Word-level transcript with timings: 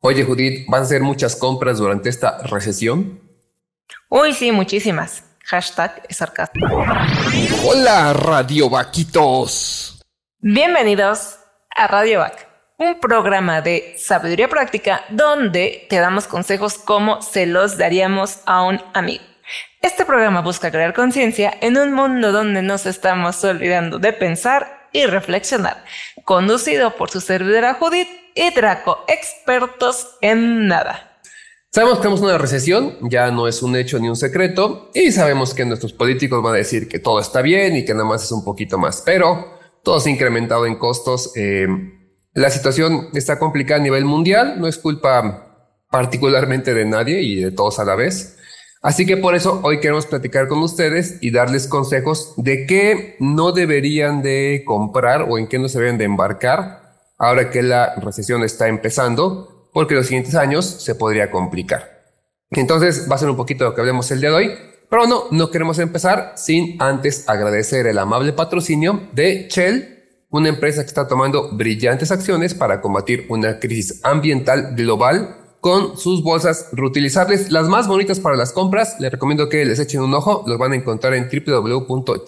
Oye, 0.00 0.24
Judith, 0.24 0.66
¿vas 0.68 0.80
a 0.80 0.84
hacer 0.84 1.00
muchas 1.00 1.36
compras 1.36 1.78
durante 1.78 2.08
esta 2.08 2.42
recesión? 2.42 3.20
Uy, 4.08 4.34
sí, 4.34 4.50
muchísimas. 4.50 5.24
Hashtag 5.44 6.02
es 6.08 6.16
sarcástico. 6.16 6.66
Hola, 7.64 8.12
Radio 8.12 8.68
Vaquitos. 8.68 10.02
Bienvenidos 10.40 11.38
a 11.76 11.86
Radio 11.86 12.18
Vac, 12.18 12.48
un 12.78 12.98
programa 12.98 13.60
de 13.60 13.94
sabiduría 13.96 14.48
práctica 14.48 15.04
donde 15.10 15.86
te 15.88 16.00
damos 16.00 16.26
consejos 16.26 16.78
como 16.78 17.22
se 17.22 17.46
los 17.46 17.78
daríamos 17.78 18.40
a 18.44 18.64
un 18.64 18.82
amigo. 18.94 19.22
Este 19.80 20.04
programa 20.04 20.40
busca 20.40 20.72
crear 20.72 20.94
conciencia 20.94 21.54
en 21.60 21.76
un 21.76 21.92
mundo 21.92 22.32
donde 22.32 22.62
nos 22.62 22.86
estamos 22.86 23.44
olvidando 23.44 24.00
de 24.00 24.12
pensar 24.12 24.81
y 24.92 25.06
reflexionar, 25.06 25.84
conducido 26.24 26.96
por 26.96 27.10
su 27.10 27.20
servidora 27.20 27.74
Judith 27.74 28.08
y 28.34 28.52
Draco, 28.54 29.04
expertos 29.08 30.16
en 30.20 30.68
nada. 30.68 31.20
Sabemos 31.70 32.00
que 32.00 32.08
en 32.08 32.12
una 32.12 32.36
recesión, 32.36 32.98
ya 33.00 33.30
no 33.30 33.48
es 33.48 33.62
un 33.62 33.76
hecho 33.76 33.98
ni 33.98 34.08
un 34.08 34.16
secreto, 34.16 34.90
y 34.94 35.10
sabemos 35.10 35.54
que 35.54 35.64
nuestros 35.64 35.94
políticos 35.94 36.42
van 36.42 36.54
a 36.54 36.58
decir 36.58 36.86
que 36.86 36.98
todo 36.98 37.18
está 37.18 37.40
bien 37.40 37.76
y 37.76 37.84
que 37.84 37.94
nada 37.94 38.04
más 38.04 38.24
es 38.24 38.32
un 38.32 38.44
poquito 38.44 38.76
más, 38.76 39.02
pero 39.06 39.58
todo 39.82 39.98
se 39.98 40.10
ha 40.10 40.12
incrementado 40.12 40.66
en 40.66 40.76
costos. 40.76 41.32
Eh, 41.34 41.66
la 42.34 42.50
situación 42.50 43.08
está 43.14 43.38
complicada 43.38 43.80
a 43.80 43.82
nivel 43.82 44.04
mundial, 44.04 44.60
no 44.60 44.68
es 44.68 44.76
culpa 44.76 45.74
particularmente 45.90 46.74
de 46.74 46.84
nadie 46.84 47.22
y 47.22 47.36
de 47.36 47.52
todos 47.52 47.78
a 47.78 47.84
la 47.84 47.94
vez. 47.94 48.38
Así 48.82 49.06
que 49.06 49.16
por 49.16 49.36
eso 49.36 49.60
hoy 49.62 49.78
queremos 49.78 50.06
platicar 50.06 50.48
con 50.48 50.58
ustedes 50.58 51.18
y 51.20 51.30
darles 51.30 51.68
consejos 51.68 52.34
de 52.36 52.66
qué 52.66 53.14
no 53.20 53.52
deberían 53.52 54.22
de 54.22 54.64
comprar 54.66 55.26
o 55.28 55.38
en 55.38 55.46
qué 55.46 55.60
no 55.60 55.68
se 55.68 55.78
deben 55.78 55.98
de 55.98 56.04
embarcar 56.04 56.82
ahora 57.16 57.50
que 57.50 57.62
la 57.62 57.94
recesión 57.94 58.42
está 58.42 58.66
empezando, 58.66 59.68
porque 59.72 59.94
los 59.94 60.06
siguientes 60.06 60.34
años 60.34 60.66
se 60.66 60.96
podría 60.96 61.30
complicar. 61.30 62.02
Entonces 62.50 63.06
va 63.08 63.14
a 63.14 63.18
ser 63.18 63.30
un 63.30 63.36
poquito 63.36 63.64
lo 63.64 63.72
que 63.72 63.80
hablemos 63.80 64.10
el 64.10 64.20
día 64.20 64.30
de 64.30 64.36
hoy, 64.36 64.52
pero 64.90 65.06
no, 65.06 65.24
no 65.30 65.48
queremos 65.52 65.78
empezar 65.78 66.32
sin 66.34 66.82
antes 66.82 67.28
agradecer 67.28 67.86
el 67.86 67.98
amable 67.98 68.32
patrocinio 68.32 69.08
de 69.12 69.46
Shell, 69.48 70.26
una 70.30 70.48
empresa 70.48 70.82
que 70.82 70.88
está 70.88 71.06
tomando 71.06 71.52
brillantes 71.52 72.10
acciones 72.10 72.52
para 72.54 72.80
combatir 72.80 73.26
una 73.28 73.60
crisis 73.60 74.00
ambiental 74.02 74.74
global 74.74 75.41
con 75.62 75.96
sus 75.96 76.22
bolsas 76.24 76.68
reutilizables, 76.72 77.52
las 77.52 77.68
más 77.68 77.86
bonitas 77.86 78.18
para 78.18 78.36
las 78.36 78.52
compras. 78.52 78.96
Les 78.98 79.12
recomiendo 79.12 79.48
que 79.48 79.64
les 79.64 79.78
echen 79.78 80.00
un 80.00 80.12
ojo, 80.12 80.42
los 80.44 80.58
van 80.58 80.72
a 80.72 80.74
encontrar 80.74 81.14
en 81.14 81.28
www.shell.com.mx. 81.30 82.18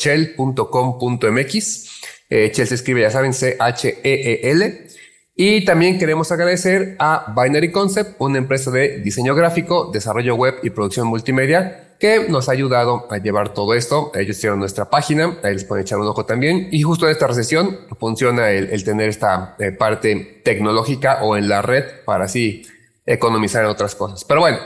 Eh, 2.30 2.52
Shell 2.54 2.68
se 2.68 2.74
escribe, 2.76 3.00
ya 3.00 3.10
saben, 3.10 3.34
C-H-E-E-L. 3.34 4.86
Y 5.34 5.64
también 5.64 5.98
queremos 5.98 6.30
agradecer 6.30 6.94
a 7.00 7.34
Binary 7.36 7.72
Concept, 7.72 8.14
una 8.20 8.38
empresa 8.38 8.70
de 8.70 9.00
diseño 9.00 9.34
gráfico, 9.34 9.90
desarrollo 9.92 10.36
web 10.36 10.54
y 10.62 10.70
producción 10.70 11.08
multimedia 11.08 11.96
que 11.98 12.28
nos 12.28 12.48
ha 12.48 12.52
ayudado 12.52 13.08
a 13.10 13.18
llevar 13.18 13.52
todo 13.52 13.74
esto. 13.74 14.12
Ellos 14.14 14.38
tienen 14.38 14.60
nuestra 14.60 14.88
página, 14.88 15.38
ahí 15.42 15.54
les 15.54 15.64
pueden 15.64 15.82
echar 15.82 15.98
un 15.98 16.06
ojo 16.06 16.24
también. 16.24 16.68
Y 16.70 16.82
justo 16.82 17.06
en 17.06 17.10
esta 17.10 17.26
recesión 17.26 17.80
funciona 17.98 18.50
el, 18.50 18.84
tener 18.84 19.08
esta 19.08 19.56
eh, 19.58 19.72
parte 19.72 20.40
tecnológica 20.44 21.24
o 21.24 21.36
en 21.36 21.48
la 21.48 21.62
red 21.62 21.82
para 22.04 22.26
así 22.26 22.62
economizar 23.06 23.64
en 23.64 23.70
otras 23.70 23.94
cosas. 23.94 24.24
Pero 24.24 24.40
bueno, 24.40 24.58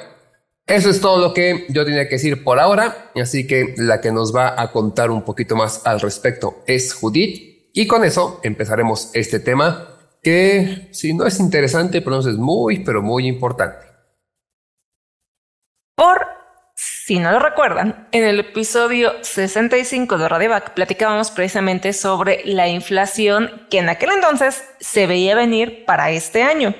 eso 0.66 0.90
es 0.90 1.00
todo 1.00 1.18
lo 1.18 1.32
que 1.32 1.66
yo 1.70 1.84
tenía 1.84 2.04
que 2.08 2.16
decir 2.16 2.44
por 2.44 2.58
ahora. 2.58 3.10
Así 3.16 3.46
que 3.46 3.74
la 3.78 4.00
que 4.00 4.12
nos 4.12 4.34
va 4.34 4.60
a 4.60 4.70
contar 4.70 5.10
un 5.10 5.22
poquito 5.22 5.56
más 5.56 5.86
al 5.86 6.00
respecto 6.00 6.62
es 6.66 6.92
Judith. 6.92 7.70
Y 7.72 7.86
con 7.86 8.04
eso 8.04 8.40
empezaremos 8.42 9.10
este 9.14 9.40
tema 9.40 9.94
que 10.22 10.88
si 10.92 11.14
no 11.14 11.26
es 11.26 11.40
interesante, 11.40 12.02
pero 12.02 12.18
es 12.18 12.26
muy, 12.26 12.80
pero 12.80 13.02
muy 13.02 13.26
importante. 13.26 13.86
Por 15.94 16.26
si 16.74 17.18
no 17.18 17.32
lo 17.32 17.38
recuerdan, 17.38 18.06
en 18.12 18.24
el 18.24 18.40
episodio 18.40 19.12
65 19.22 20.18
de 20.18 20.28
Radiovac 20.28 20.74
platicábamos 20.74 21.30
precisamente 21.30 21.92
sobre 21.92 22.42
la 22.44 22.68
inflación 22.68 23.66
que 23.70 23.78
en 23.78 23.88
aquel 23.88 24.10
entonces 24.10 24.62
se 24.78 25.06
veía 25.06 25.34
venir 25.34 25.84
para 25.86 26.10
este 26.10 26.42
año. 26.42 26.74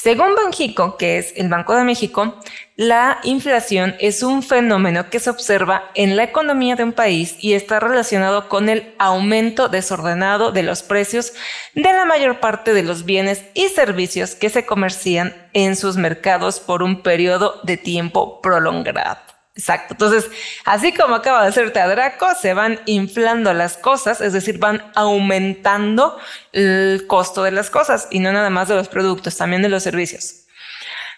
Según 0.00 0.36
Banjico, 0.36 0.96
que 0.96 1.18
es 1.18 1.32
el 1.34 1.48
Banco 1.48 1.74
de 1.74 1.82
México, 1.82 2.36
la 2.76 3.18
inflación 3.24 3.96
es 3.98 4.22
un 4.22 4.44
fenómeno 4.44 5.10
que 5.10 5.18
se 5.18 5.28
observa 5.28 5.90
en 5.96 6.16
la 6.16 6.22
economía 6.22 6.76
de 6.76 6.84
un 6.84 6.92
país 6.92 7.34
y 7.40 7.54
está 7.54 7.80
relacionado 7.80 8.48
con 8.48 8.68
el 8.68 8.94
aumento 8.98 9.68
desordenado 9.68 10.52
de 10.52 10.62
los 10.62 10.84
precios 10.84 11.32
de 11.74 11.92
la 11.92 12.04
mayor 12.04 12.38
parte 12.38 12.74
de 12.74 12.84
los 12.84 13.04
bienes 13.04 13.42
y 13.54 13.70
servicios 13.70 14.36
que 14.36 14.50
se 14.50 14.64
comercian 14.64 15.34
en 15.52 15.74
sus 15.74 15.96
mercados 15.96 16.60
por 16.60 16.84
un 16.84 17.02
periodo 17.02 17.60
de 17.64 17.76
tiempo 17.76 18.40
prolongado. 18.40 19.37
Exacto. 19.58 19.94
Entonces, 19.94 20.30
así 20.64 20.94
como 20.94 21.16
acaba 21.16 21.42
de 21.42 21.48
hacerte 21.48 21.80
a 21.80 21.88
Draco, 21.88 22.28
se 22.40 22.54
van 22.54 22.78
inflando 22.86 23.52
las 23.52 23.76
cosas, 23.76 24.20
es 24.20 24.32
decir, 24.32 24.58
van 24.58 24.84
aumentando 24.94 26.16
el 26.52 27.06
costo 27.08 27.42
de 27.42 27.50
las 27.50 27.68
cosas 27.68 28.06
y 28.12 28.20
no 28.20 28.30
nada 28.30 28.50
más 28.50 28.68
de 28.68 28.76
los 28.76 28.88
productos, 28.88 29.36
también 29.36 29.62
de 29.62 29.68
los 29.68 29.82
servicios. 29.82 30.46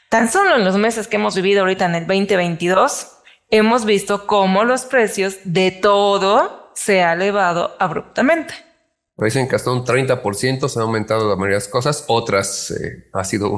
Tan 0.09 0.33
solo 0.33 0.56
en 0.56 0.65
los 0.65 0.78
meses 0.78 1.06
que 1.06 1.17
hemos 1.17 1.37
vivido 1.37 1.61
ahorita 1.61 1.84
en 1.84 1.97
el 1.97 2.06
2022, 2.06 3.09
hemos 3.51 3.84
visto 3.84 4.27
cómo 4.27 4.65
los 4.65 4.87
precios 4.87 5.37
de 5.45 5.71
todo 5.71 6.72
se 6.75 7.03
ha 7.03 7.12
elevado 7.12 7.77
abruptamente. 7.78 8.55
Dicen 9.19 9.49
que 9.49 9.57
hasta 9.57 9.71
un 9.71 9.84
30% 9.84 10.67
se 10.67 10.78
han 10.78 10.87
aumentado 10.87 11.28
la 11.28 11.37
mayoría 11.37 11.57
de 11.57 11.62
las 11.65 11.69
cosas, 11.69 12.07
otras 12.09 12.71
eh, 12.71 13.11
ha 13.12 13.22
sido 13.22 13.53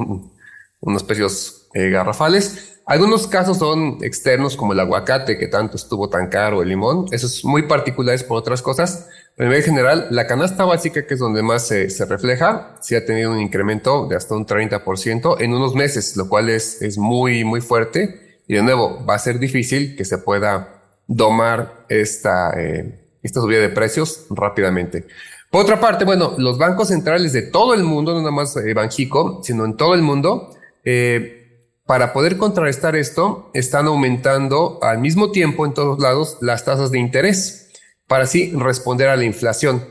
unos 0.81 1.03
precios 1.05 1.69
eh, 1.73 1.89
garrafales. 1.89 2.72
Algunos 2.85 3.27
casos 3.27 3.59
son 3.59 3.99
externos 4.01 4.57
como 4.57 4.73
el 4.73 4.79
aguacate 4.79 5.37
que 5.37 5.47
tanto 5.47 5.77
estuvo 5.77 6.09
tan 6.09 6.27
caro, 6.27 6.61
el 6.61 6.69
limón, 6.69 7.05
esos 7.11 7.45
muy 7.45 7.63
particulares 7.63 8.23
por 8.23 8.37
otras 8.37 8.61
cosas, 8.61 9.07
pero 9.37 9.53
en 9.53 9.63
general 9.63 10.07
la 10.11 10.27
canasta 10.27 10.65
básica 10.65 11.07
que 11.07 11.13
es 11.13 11.19
donde 11.19 11.43
más 11.43 11.65
se, 11.67 11.87
refleja, 12.05 12.75
sí 12.81 12.95
ha 12.95 13.05
tenido 13.05 13.31
un 13.31 13.39
incremento 13.39 14.07
de 14.07 14.17
hasta 14.17 14.35
un 14.35 14.45
30% 14.45 15.37
en 15.39 15.53
unos 15.53 15.75
meses, 15.75 16.17
lo 16.17 16.27
cual 16.27 16.49
es, 16.49 16.81
es 16.81 16.97
muy, 16.97 17.45
muy 17.45 17.61
fuerte. 17.61 18.41
Y 18.47 18.55
de 18.55 18.61
nuevo 18.61 19.05
va 19.05 19.15
a 19.15 19.19
ser 19.19 19.39
difícil 19.39 19.95
que 19.95 20.03
se 20.03 20.17
pueda 20.17 20.81
domar 21.07 21.85
esta, 21.87 22.51
eh, 22.59 22.99
esta 23.23 23.39
subida 23.39 23.61
de 23.61 23.69
precios 23.69 24.25
rápidamente. 24.29 25.07
Por 25.49 25.61
otra 25.61 25.79
parte, 25.79 26.03
bueno, 26.03 26.33
los 26.37 26.57
bancos 26.57 26.89
centrales 26.89 27.31
de 27.31 27.43
todo 27.43 27.73
el 27.73 27.83
mundo, 27.83 28.13
no 28.13 28.19
nada 28.19 28.31
más 28.31 28.57
eh, 28.57 28.73
Banjico, 28.73 29.41
sino 29.43 29.65
en 29.65 29.77
todo 29.77 29.93
el 29.93 30.01
mundo, 30.01 30.49
eh, 30.83 31.42
para 31.85 32.13
poder 32.13 32.37
contrarrestar 32.37 32.95
esto, 32.95 33.51
están 33.53 33.87
aumentando 33.87 34.79
al 34.81 34.99
mismo 34.99 35.31
tiempo 35.31 35.65
en 35.65 35.73
todos 35.73 35.99
lados 35.99 36.37
las 36.41 36.63
tasas 36.63 36.91
de 36.91 36.99
interés 36.99 37.71
para 38.07 38.23
así 38.23 38.53
responder 38.55 39.09
a 39.09 39.17
la 39.17 39.25
inflación. 39.25 39.85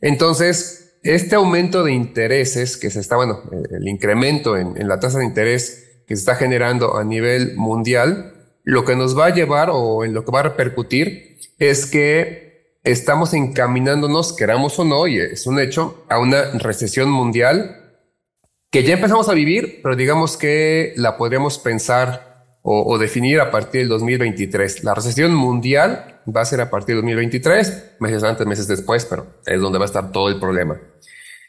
Entonces, 0.00 0.98
este 1.02 1.36
aumento 1.36 1.84
de 1.84 1.92
intereses 1.92 2.76
que 2.76 2.90
se 2.90 3.00
está, 3.00 3.16
bueno, 3.16 3.42
el 3.70 3.88
incremento 3.88 4.56
en, 4.56 4.88
la 4.88 5.00
tasa 5.00 5.18
de 5.18 5.24
interés 5.24 6.02
que 6.06 6.16
se 6.16 6.20
está 6.20 6.34
generando 6.34 6.96
a 6.96 7.04
nivel 7.04 7.56
mundial, 7.56 8.34
lo 8.64 8.84
que 8.84 8.96
nos 8.96 9.18
va 9.18 9.26
a 9.26 9.34
llevar 9.34 9.70
o 9.72 10.04
en 10.04 10.12
lo 10.12 10.24
que 10.24 10.32
va 10.32 10.40
a 10.40 10.44
repercutir 10.44 11.38
es 11.58 11.86
que 11.86 12.76
estamos 12.84 13.32
encaminándonos, 13.32 14.34
queramos 14.34 14.78
o 14.78 14.84
no, 14.84 15.06
y 15.06 15.18
es 15.18 15.46
un 15.46 15.58
hecho, 15.60 16.04
a 16.08 16.18
una 16.18 16.50
recesión 16.52 17.10
mundial 17.10 17.87
que 18.70 18.82
ya 18.82 18.94
empezamos 18.94 19.28
a 19.28 19.34
vivir, 19.34 19.80
pero 19.82 19.96
digamos 19.96 20.36
que 20.36 20.92
la 20.96 21.16
podríamos 21.16 21.58
pensar 21.58 22.28
o, 22.62 22.98
definir 22.98 23.40
a 23.40 23.50
partir 23.50 23.80
del 23.82 23.88
2023. 23.88 24.84
La 24.84 24.94
recesión 24.94 25.34
mundial 25.34 26.20
va 26.28 26.42
a 26.42 26.44
ser 26.44 26.60
a 26.60 26.68
partir 26.68 26.96
del 26.96 27.02
2023, 27.02 27.96
meses 28.00 28.22
antes, 28.22 28.46
meses 28.46 28.68
después, 28.68 29.06
pero 29.06 29.40
es 29.46 29.58
donde 29.58 29.78
va 29.78 29.84
a 29.84 29.86
estar 29.86 30.12
todo 30.12 30.28
el 30.28 30.38
problema. 30.38 30.78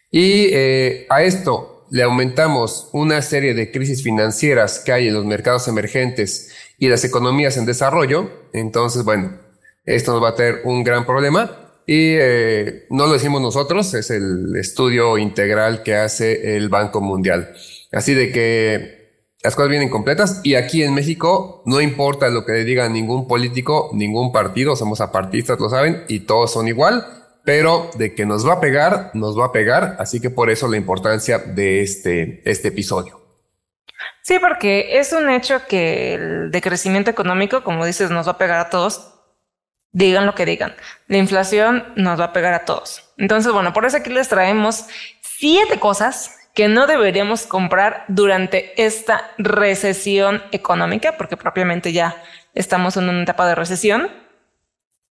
Y 0.10 0.48
eh, 0.54 1.08
a 1.10 1.22
esto 1.24 1.88
le 1.92 2.04
aumentamos 2.04 2.90
una 2.94 3.22
serie 3.22 3.54
de 3.54 3.70
crisis 3.70 4.02
financieras 4.02 4.80
que 4.80 4.94
hay 4.94 5.08
en 5.10 5.14
los 5.14 5.26
mercados 5.26 5.68
emergentes 5.68 6.54
y 6.78 6.88
las 6.88 7.04
economías 7.04 7.58
en 7.58 7.66
desarrollo. 7.66 8.30
Entonces, 8.54 9.04
bueno, 9.04 9.40
esto 9.86 10.14
nos 10.14 10.24
va 10.24 10.30
a 10.30 10.36
tener 10.36 10.62
un 10.64 10.84
gran 10.84 11.06
problema. 11.06 11.59
Y 11.92 12.18
eh, 12.20 12.86
no 12.92 13.08
lo 13.08 13.14
decimos 13.14 13.42
nosotros, 13.42 13.96
es 13.96 14.12
el 14.12 14.56
estudio 14.58 15.18
integral 15.18 15.82
que 15.82 15.96
hace 15.96 16.56
el 16.56 16.70
Banco 16.70 17.02
Mundial. 17.02 17.52
Así 17.92 18.14
de 18.14 18.32
que 18.32 19.24
las 19.42 19.56
cosas 19.56 19.72
vienen 19.72 19.90
completas 19.90 20.40
y 20.44 20.54
aquí 20.54 20.84
en 20.84 20.94
México 20.94 21.64
no 21.66 21.82
importa 21.82 22.30
lo 22.30 22.46
que 22.46 22.52
le 22.52 22.64
diga 22.64 22.88
ningún 22.90 23.28
político, 23.28 23.90
ningún 23.92 24.32
partido, 24.32 24.76
somos 24.76 25.02
apartistas, 25.02 25.60
lo 25.60 25.68
saben, 25.68 26.04
y 26.08 26.20
todos 26.20 26.54
son 26.54 26.68
igual, 26.68 27.08
pero 27.44 27.90
de 27.98 28.14
que 28.14 28.28
nos 28.28 28.48
va 28.48 28.54
a 28.54 28.62
pegar, 28.62 29.10
nos 29.16 29.36
va 29.36 29.46
a 29.46 29.52
pegar, 29.52 29.96
así 29.98 30.22
que 30.22 30.30
por 30.30 30.52
eso 30.52 30.68
la 30.68 30.78
importancia 30.78 31.40
de 31.40 31.82
este, 31.82 32.48
este 32.48 32.68
episodio. 32.68 33.20
Sí, 34.22 34.38
porque 34.38 35.00
es 35.00 35.12
un 35.12 35.28
hecho 35.32 35.62
que 35.68 36.14
el 36.14 36.52
decrecimiento 36.52 37.10
económico, 37.10 37.64
como 37.64 37.84
dices, 37.84 38.12
nos 38.12 38.28
va 38.28 38.34
a 38.34 38.38
pegar 38.38 38.60
a 38.60 38.70
todos, 38.70 39.19
digan 39.92 40.26
lo 40.26 40.36
que 40.36 40.46
digan. 40.46 40.76
La 41.08 41.18
inflación 41.18 41.86
nos 41.96 42.20
va 42.20 42.26
a 42.26 42.34
pegar 42.34 42.54
a 42.54 42.66
todos. 42.66 43.04
Entonces, 43.18 43.52
bueno, 43.52 43.74
por 43.74 43.86
eso 43.86 43.98
aquí 43.98 44.10
les 44.10 44.30
traemos 44.30 44.86
siete 45.22 45.80
cosas 45.80 46.36
que 46.54 46.68
no 46.68 46.88
deberíamos 46.88 47.46
comprar 47.46 48.06
durante 48.08 48.74
esta 48.84 49.32
recesión 49.38 50.44
económica, 50.52 51.16
porque 51.18 51.38
propiamente 51.38 51.94
ya 51.94 52.22
estamos 52.54 52.98
en 52.98 53.08
una 53.08 53.24
etapa 53.24 53.48
de 53.48 53.56
recesión, 53.56 54.12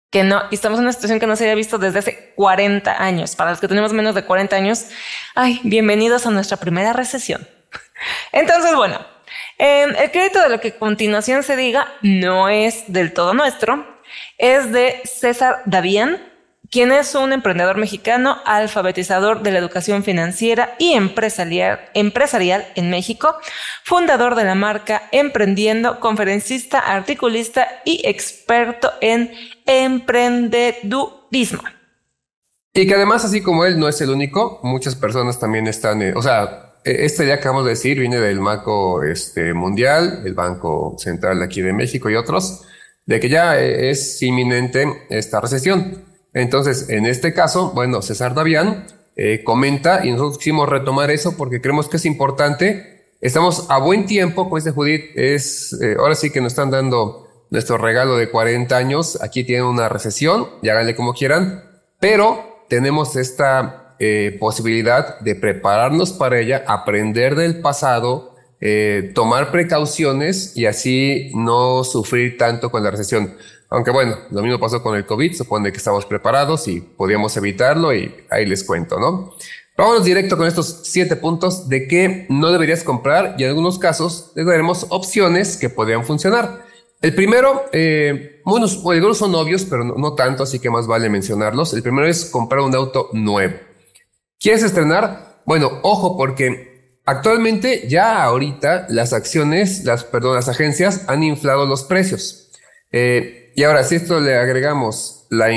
que 0.09 0.23
no, 0.23 0.43
estamos 0.51 0.77
en 0.77 0.85
una 0.85 0.93
situación 0.93 1.19
que 1.19 1.25
no 1.25 1.35
se 1.35 1.43
había 1.43 1.55
visto 1.55 1.79
desde 1.79 1.99
hace 1.99 2.33
40 2.35 3.03
años. 3.03 3.35
Para 3.35 3.49
los 3.49 3.59
que 3.59 3.67
tenemos 3.67 3.93
menos 3.93 4.13
de 4.13 4.23
40 4.23 4.55
años, 4.55 4.85
ay, 5.33 5.59
bienvenidos 5.63 6.27
a 6.27 6.31
nuestra 6.31 6.57
primera 6.57 6.93
recesión. 6.93 7.47
Entonces, 8.31 8.75
bueno, 8.75 9.03
el 9.57 10.11
crédito 10.11 10.41
de 10.41 10.49
lo 10.49 10.59
que 10.59 10.69
a 10.69 10.79
continuación 10.79 11.41
se 11.43 11.55
diga 11.55 11.87
no 12.01 12.47
es 12.47 12.85
del 12.87 13.11
todo 13.11 13.33
nuestro, 13.33 13.92
es 14.37 14.71
de 14.71 15.01
César 15.05 15.61
Davián, 15.65 16.19
quien 16.73 16.91
es 16.91 17.13
un 17.13 17.33
emprendedor 17.33 17.77
mexicano, 17.77 18.37
alfabetizador 18.45 19.43
de 19.43 19.51
la 19.51 19.59
educación 19.59 20.03
financiera 20.03 20.73
y 20.79 20.93
empresarial, 20.93 22.67
en 22.73 22.89
México, 22.89 23.35
fundador 23.83 24.33
de 24.33 24.43
la 24.43 24.55
marca 24.55 25.03
Emprendiendo, 25.11 25.99
conferencista, 25.99 26.79
articulista 26.79 27.67
y 27.85 28.01
experto 28.07 28.91
en 29.01 29.31
emprendedurismo. 29.67 31.61
Y 32.73 32.87
que 32.87 32.95
además, 32.95 33.23
así 33.23 33.43
como 33.43 33.65
él 33.65 33.77
no 33.77 33.87
es 33.87 34.01
el 34.01 34.09
único, 34.09 34.59
muchas 34.63 34.95
personas 34.95 35.39
también 35.39 35.67
están, 35.67 36.01
eh, 36.01 36.13
o 36.15 36.23
sea, 36.23 36.73
e, 36.83 37.05
este 37.05 37.27
ya 37.27 37.35
acabamos 37.35 37.65
de 37.65 37.71
decir, 37.71 37.99
viene 37.99 38.19
del 38.19 38.39
Banco 38.39 39.03
este, 39.03 39.53
Mundial, 39.53 40.23
el 40.25 40.33
Banco 40.33 40.95
Central 40.97 41.43
aquí 41.43 41.61
de 41.61 41.71
México 41.71 42.09
y 42.09 42.15
otros, 42.15 42.63
de 43.05 43.19
que 43.19 43.29
ya 43.29 43.59
eh, 43.59 43.89
es 43.89 44.21
inminente 44.21 45.05
esta 45.09 45.41
recesión. 45.41 46.03
Entonces, 46.33 46.89
en 46.89 47.05
este 47.05 47.33
caso, 47.33 47.71
bueno, 47.73 48.01
César 48.01 48.33
Davián 48.33 48.85
eh, 49.15 49.43
comenta 49.43 50.05
y 50.05 50.11
nosotros 50.11 50.39
quisimos 50.39 50.67
retomar 50.67 51.11
eso 51.11 51.37
porque 51.37 51.61
creemos 51.61 51.87
que 51.87 51.97
es 51.97 52.05
importante. 52.05 52.93
Estamos 53.21 53.67
a 53.69 53.77
buen 53.77 54.05
tiempo, 54.05 54.45
como 54.45 54.57
dice 54.57 54.71
Judith, 54.71 55.11
es, 55.15 55.73
eh, 55.81 55.95
ahora 55.99 56.15
sí 56.15 56.31
que 56.31 56.41
nos 56.41 56.53
están 56.53 56.71
dando 56.71 57.27
nuestro 57.51 57.77
regalo 57.77 58.17
de 58.17 58.29
40 58.29 58.75
años. 58.75 59.21
Aquí 59.21 59.43
tienen 59.43 59.65
una 59.65 59.87
recesión, 59.87 60.47
y 60.61 60.69
háganle 60.69 60.95
como 60.95 61.13
quieran, 61.13 61.63
pero 61.99 62.65
tenemos 62.67 63.15
esta 63.15 63.95
eh, 63.99 64.35
posibilidad 64.39 65.19
de 65.19 65.35
prepararnos 65.35 66.11
para 66.11 66.39
ella, 66.39 66.63
aprender 66.67 67.35
del 67.35 67.61
pasado, 67.61 68.32
tomar 69.13 69.51
precauciones 69.51 70.55
y 70.55 70.65
así 70.65 71.31
no 71.35 71.83
sufrir 71.83 72.37
tanto 72.37 72.71
con 72.71 72.83
la 72.83 72.91
recesión. 72.91 73.35
Aunque 73.69 73.89
bueno, 73.91 74.17
lo 74.29 74.41
mismo 74.43 74.59
pasó 74.59 74.83
con 74.83 74.95
el 74.95 75.05
COVID, 75.05 75.33
supone 75.33 75.71
que 75.71 75.77
estamos 75.77 76.05
preparados 76.05 76.67
y 76.67 76.79
podíamos 76.79 77.35
evitarlo 77.37 77.93
y 77.93 78.13
ahí 78.29 78.45
les 78.45 78.63
cuento, 78.63 78.99
¿no? 78.99 79.33
Vamos 79.75 80.05
directo 80.05 80.37
con 80.37 80.45
estos 80.45 80.81
siete 80.83 81.15
puntos 81.15 81.67
de 81.67 81.87
qué 81.87 82.27
no 82.29 82.51
deberías 82.51 82.83
comprar 82.83 83.33
y 83.39 83.43
en 83.43 83.49
algunos 83.49 83.79
casos 83.79 84.31
les 84.35 84.45
daremos 84.45 84.85
opciones 84.89 85.57
que 85.57 85.69
podrían 85.69 86.05
funcionar. 86.05 86.63
El 87.01 87.15
primero, 87.15 87.65
eh, 87.71 88.41
algunos 88.45 89.17
son 89.17 89.33
obvios, 89.33 89.65
pero 89.65 89.83
no, 89.83 90.13
tanto, 90.13 90.43
así 90.43 90.59
que 90.59 90.69
más 90.69 90.85
vale 90.85 91.09
mencionarlos. 91.09 91.73
El 91.73 91.81
primero 91.81 92.07
es 92.07 92.25
comprar 92.25 92.61
un 92.61 92.75
auto 92.75 93.09
nuevo. 93.13 93.55
¿Quieres 94.39 94.61
estrenar? 94.61 95.41
Bueno, 95.45 95.79
ojo, 95.81 96.15
porque 96.15 96.72
actualmente 97.05 97.87
ya 97.87 98.23
ahorita 98.23 98.87
las 98.89 99.13
acciones, 99.13 99.83
las, 99.83 100.03
perdón, 100.03 100.35
las 100.35 100.49
agencias 100.49 101.03
han 101.07 101.23
inflado 101.23 101.65
los 101.65 101.83
precios. 101.83 102.51
Eh, 102.91 103.51
y 103.55 103.63
ahora, 103.63 103.83
si 103.83 103.95
esto 103.95 104.19
le 104.19 104.35
agregamos 104.35 105.25
la, 105.29 105.47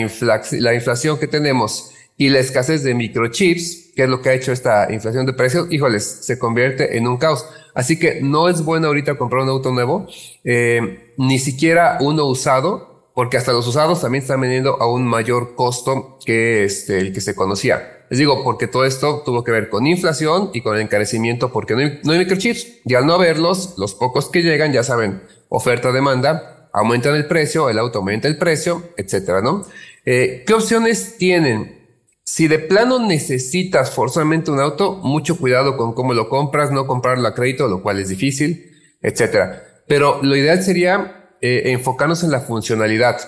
la 0.53 0.75
inflación 0.75 1.19
que 1.19 1.27
tenemos 1.27 1.93
y 2.17 2.31
la 2.31 2.39
escasez 2.39 2.83
de 2.83 2.95
microchips, 2.95 3.93
que 3.95 4.05
es 4.05 4.09
lo 4.09 4.23
que 4.23 4.31
ha 4.31 4.35
hecho 4.35 4.53
esta 4.53 4.93
inflación 4.93 5.27
de 5.27 5.33
precios, 5.33 5.69
híjoles, 5.71 6.05
se 6.05 6.39
convierte 6.39 6.97
en 6.97 7.07
un 7.07 7.19
caos. 7.19 7.47
Así 7.75 7.99
que 7.99 8.21
no 8.23 8.49
es 8.49 8.63
bueno 8.63 8.89
ahorita 8.89 9.19
comprar 9.19 9.43
un 9.43 9.51
auto 9.51 9.71
nuevo, 9.71 10.07
eh, 10.45 11.13
ni 11.19 11.39
siquiera 11.39 11.99
uno 12.01 12.25
usado, 12.25 13.11
porque 13.15 13.37
hasta 13.37 13.53
los 13.53 13.67
usados 13.67 14.01
también 14.01 14.23
están 14.23 14.41
vendiendo 14.41 14.81
a 14.81 14.91
un 14.91 15.07
mayor 15.07 15.55
costo 15.55 16.19
que 16.25 16.65
este, 16.65 16.99
el 16.99 17.13
que 17.13 17.21
se 17.21 17.35
conocía. 17.35 17.96
Les 18.11 18.19
digo, 18.19 18.45
porque 18.45 18.67
todo 18.67 18.85
esto 18.85 19.23
tuvo 19.25 19.43
que 19.45 19.53
ver 19.53 19.69
con 19.69 19.87
inflación 19.87 20.51
y 20.53 20.61
con 20.61 20.77
el 20.77 20.83
encarecimiento, 20.83 21.53
porque 21.53 21.75
no 21.75 21.81
hay, 21.81 22.01
no 22.05 22.13
hay 22.13 22.19
microchips. 22.19 22.81
Y 22.85 22.95
al 22.95 23.07
no 23.07 23.15
haberlos, 23.15 23.75
los 23.79 23.95
pocos 23.95 24.29
que 24.29 24.43
llegan, 24.43 24.73
ya 24.73 24.83
saben, 24.83 25.23
oferta-demanda, 25.49 26.69
aumentan 26.73 27.15
el 27.17 27.27
precio, 27.27 27.71
el 27.71 27.79
auto 27.79 27.99
aumenta 27.99 28.29
el 28.29 28.39
precio, 28.39 28.91
etcétera, 28.97 29.41
¿no? 29.41 29.65
Eh, 30.05 30.45
¿Qué 30.47 30.55
opciones 30.55 31.17
tienen? 31.19 31.87
Si 32.23 32.49
de 32.49 32.59
plano 32.59 32.99
necesitas 32.99 33.91
forzosamente 33.91 34.51
un 34.51 34.61
auto, 34.61 34.97
mucho 35.03 35.39
cuidado 35.39 35.77
con 35.77 35.95
cómo 35.95 36.13
lo 36.13 36.29
compras, 36.29 36.71
no 36.71 36.87
comprarlo 36.87 37.27
a 37.27 37.35
crédito, 37.35 37.69
lo 37.69 37.83
cual 37.83 37.99
es 37.99 38.09
difícil, 38.09 38.73
etcétera. 39.01 39.63
Pero 39.87 40.21
lo 40.23 40.37
ideal 40.37 40.63
sería 40.63 41.31
eh, 41.41 41.63
enfocarnos 41.67 42.25
en 42.25 42.31
la 42.31 42.41
funcionalidad. 42.41 43.21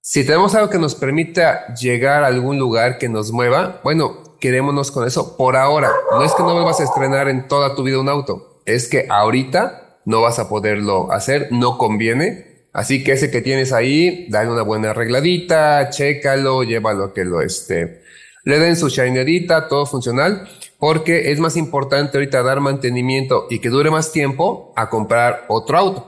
Si 0.00 0.24
tenemos 0.24 0.54
algo 0.54 0.70
que 0.70 0.78
nos 0.78 0.94
permita 0.94 1.74
llegar 1.74 2.24
a 2.24 2.28
algún 2.28 2.58
lugar 2.58 2.98
que 2.98 3.08
nos 3.08 3.32
mueva, 3.32 3.80
bueno, 3.84 4.22
quedémonos 4.40 4.90
con 4.90 5.06
eso 5.06 5.36
por 5.36 5.56
ahora. 5.56 5.90
No 6.12 6.22
es 6.22 6.32
que 6.34 6.42
no 6.42 6.64
vas 6.64 6.80
a 6.80 6.84
estrenar 6.84 7.28
en 7.28 7.48
toda 7.48 7.74
tu 7.74 7.82
vida 7.82 8.00
un 8.00 8.08
auto, 8.08 8.62
es 8.64 8.88
que 8.88 9.06
ahorita 9.10 9.98
no 10.04 10.22
vas 10.22 10.38
a 10.38 10.48
poderlo 10.48 11.12
hacer, 11.12 11.48
no 11.50 11.76
conviene 11.76 12.48
Así 12.78 13.02
que 13.02 13.10
ese 13.10 13.30
que 13.30 13.40
tienes 13.40 13.72
ahí, 13.72 14.26
dale 14.28 14.52
una 14.52 14.62
buena 14.62 14.90
arregladita, 14.90 15.90
chécalo, 15.90 16.62
llévalo 16.62 17.04
a 17.04 17.12
que 17.12 17.24
lo 17.24 17.40
esté. 17.40 18.02
Le 18.44 18.60
den 18.60 18.76
su 18.76 18.88
shinerita, 18.88 19.66
todo 19.66 19.84
funcional, 19.84 20.48
porque 20.78 21.32
es 21.32 21.40
más 21.40 21.56
importante 21.56 22.18
ahorita 22.18 22.42
dar 22.42 22.60
mantenimiento 22.60 23.46
y 23.50 23.58
que 23.58 23.68
dure 23.68 23.90
más 23.90 24.12
tiempo 24.12 24.72
a 24.76 24.90
comprar 24.90 25.44
otro 25.48 25.76
auto. 25.76 26.07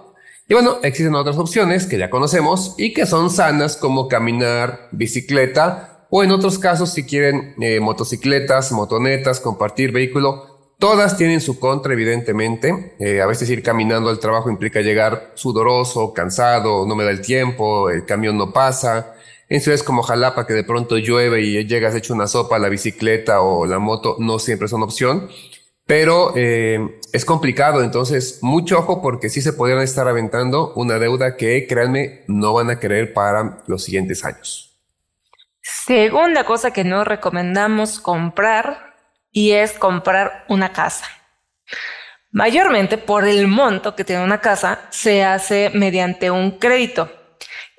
Y 0.50 0.54
bueno, 0.54 0.78
existen 0.82 1.14
otras 1.14 1.38
opciones 1.38 1.86
que 1.86 1.96
ya 1.96 2.10
conocemos 2.10 2.74
y 2.76 2.92
que 2.92 3.06
son 3.06 3.30
sanas 3.30 3.76
como 3.76 4.08
caminar, 4.08 4.88
bicicleta 4.90 6.06
o 6.10 6.24
en 6.24 6.32
otros 6.32 6.58
casos 6.58 6.90
si 6.90 7.04
quieren 7.04 7.54
eh, 7.60 7.78
motocicletas, 7.78 8.72
motonetas, 8.72 9.38
compartir 9.38 9.92
vehículo, 9.92 10.50
Todas 10.80 11.18
tienen 11.18 11.42
su 11.42 11.60
contra, 11.60 11.92
evidentemente. 11.92 12.96
Eh, 12.98 13.20
a 13.20 13.26
veces 13.26 13.50
ir 13.50 13.62
caminando 13.62 14.08
al 14.08 14.18
trabajo 14.18 14.48
implica 14.48 14.80
llegar 14.80 15.30
sudoroso, 15.34 16.14
cansado, 16.14 16.86
no 16.86 16.96
me 16.96 17.04
da 17.04 17.10
el 17.10 17.20
tiempo, 17.20 17.90
el 17.90 18.06
camión 18.06 18.38
no 18.38 18.50
pasa. 18.50 19.14
En 19.50 19.60
ciudades 19.60 19.82
como 19.82 20.02
Jalapa, 20.02 20.46
que 20.46 20.54
de 20.54 20.64
pronto 20.64 20.96
llueve 20.96 21.42
y 21.42 21.66
llegas 21.66 21.94
hecho 21.94 22.14
una 22.14 22.26
sopa, 22.26 22.58
la 22.58 22.70
bicicleta 22.70 23.42
o 23.42 23.66
la 23.66 23.78
moto 23.78 24.16
no 24.20 24.38
siempre 24.38 24.68
son 24.68 24.82
opción. 24.82 25.28
Pero 25.90 26.34
eh, 26.36 27.00
es 27.12 27.24
complicado, 27.24 27.82
entonces 27.82 28.38
mucho 28.42 28.78
ojo 28.78 29.02
porque 29.02 29.28
sí 29.28 29.40
se 29.40 29.52
podrían 29.52 29.80
estar 29.80 30.06
aventando 30.06 30.72
una 30.76 31.00
deuda 31.00 31.36
que, 31.36 31.66
créanme, 31.66 32.22
no 32.28 32.52
van 32.52 32.70
a 32.70 32.78
querer 32.78 33.12
para 33.12 33.64
los 33.66 33.82
siguientes 33.82 34.24
años. 34.24 34.78
Segunda 35.60 36.44
cosa 36.44 36.72
que 36.72 36.84
no 36.84 37.02
recomendamos 37.02 37.98
comprar 37.98 38.94
y 39.32 39.50
es 39.50 39.72
comprar 39.72 40.44
una 40.48 40.72
casa. 40.72 41.06
Mayormente 42.30 42.96
por 42.96 43.26
el 43.26 43.48
monto 43.48 43.96
que 43.96 44.04
tiene 44.04 44.22
una 44.22 44.40
casa 44.40 44.82
se 44.90 45.24
hace 45.24 45.72
mediante 45.74 46.30
un 46.30 46.52
crédito. 46.52 47.10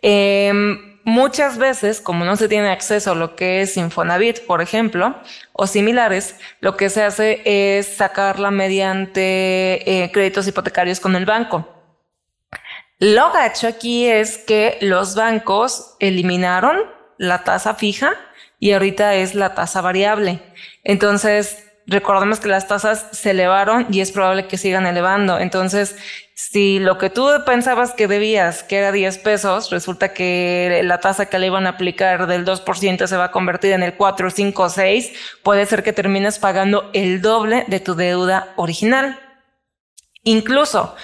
Em, 0.01 0.90
muchas 1.03 1.57
veces, 1.57 2.01
como 2.01 2.25
no 2.25 2.35
se 2.35 2.47
tiene 2.47 2.69
acceso 2.69 3.11
a 3.11 3.15
lo 3.15 3.35
que 3.35 3.61
es 3.61 3.77
Infonavit, 3.77 4.45
por 4.45 4.61
ejemplo, 4.61 5.15
o 5.53 5.67
similares, 5.67 6.35
lo 6.59 6.77
que 6.77 6.89
se 6.89 7.03
hace 7.03 7.41
es 7.45 7.87
sacarla 7.87 8.51
mediante 8.51 10.03
eh, 10.03 10.11
créditos 10.11 10.47
hipotecarios 10.47 10.99
con 10.99 11.15
el 11.15 11.25
banco. 11.25 11.67
Lo 12.99 13.31
gacho 13.31 13.67
aquí 13.67 14.05
es 14.05 14.37
que 14.37 14.77
los 14.81 15.15
bancos 15.15 15.95
eliminaron 15.99 16.79
la 17.17 17.43
tasa 17.43 17.73
fija 17.73 18.13
y 18.59 18.73
ahorita 18.73 19.15
es 19.15 19.33
la 19.33 19.55
tasa 19.55 19.81
variable. 19.81 20.39
Entonces, 20.83 21.71
recordemos 21.87 22.39
que 22.39 22.47
las 22.47 22.67
tasas 22.67 23.07
se 23.11 23.31
elevaron 23.31 23.87
y 23.89 24.01
es 24.01 24.11
probable 24.11 24.47
que 24.47 24.57
sigan 24.57 24.85
elevando. 24.85 25.39
Entonces, 25.39 25.95
si 26.49 26.79
lo 26.79 26.97
que 26.97 27.11
tú 27.11 27.29
pensabas 27.45 27.93
que 27.93 28.07
debías, 28.07 28.63
que 28.63 28.77
era 28.77 28.91
10 28.91 29.19
pesos, 29.19 29.69
resulta 29.69 30.11
que 30.11 30.81
la 30.83 30.99
tasa 30.99 31.27
que 31.27 31.37
le 31.37 31.45
iban 31.45 31.67
a 31.67 31.71
aplicar 31.71 32.25
del 32.25 32.45
2% 32.45 33.05
se 33.05 33.15
va 33.15 33.25
a 33.25 33.31
convertir 33.31 33.73
en 33.73 33.83
el 33.83 33.93
4, 33.93 34.31
5, 34.31 34.69
6, 34.69 35.11
puede 35.43 35.67
ser 35.67 35.83
que 35.83 35.93
termines 35.93 36.39
pagando 36.39 36.89
el 36.93 37.21
doble 37.21 37.65
de 37.67 37.79
tu 37.79 37.93
deuda 37.93 38.53
original. 38.55 39.19
Incluso, 40.23 40.95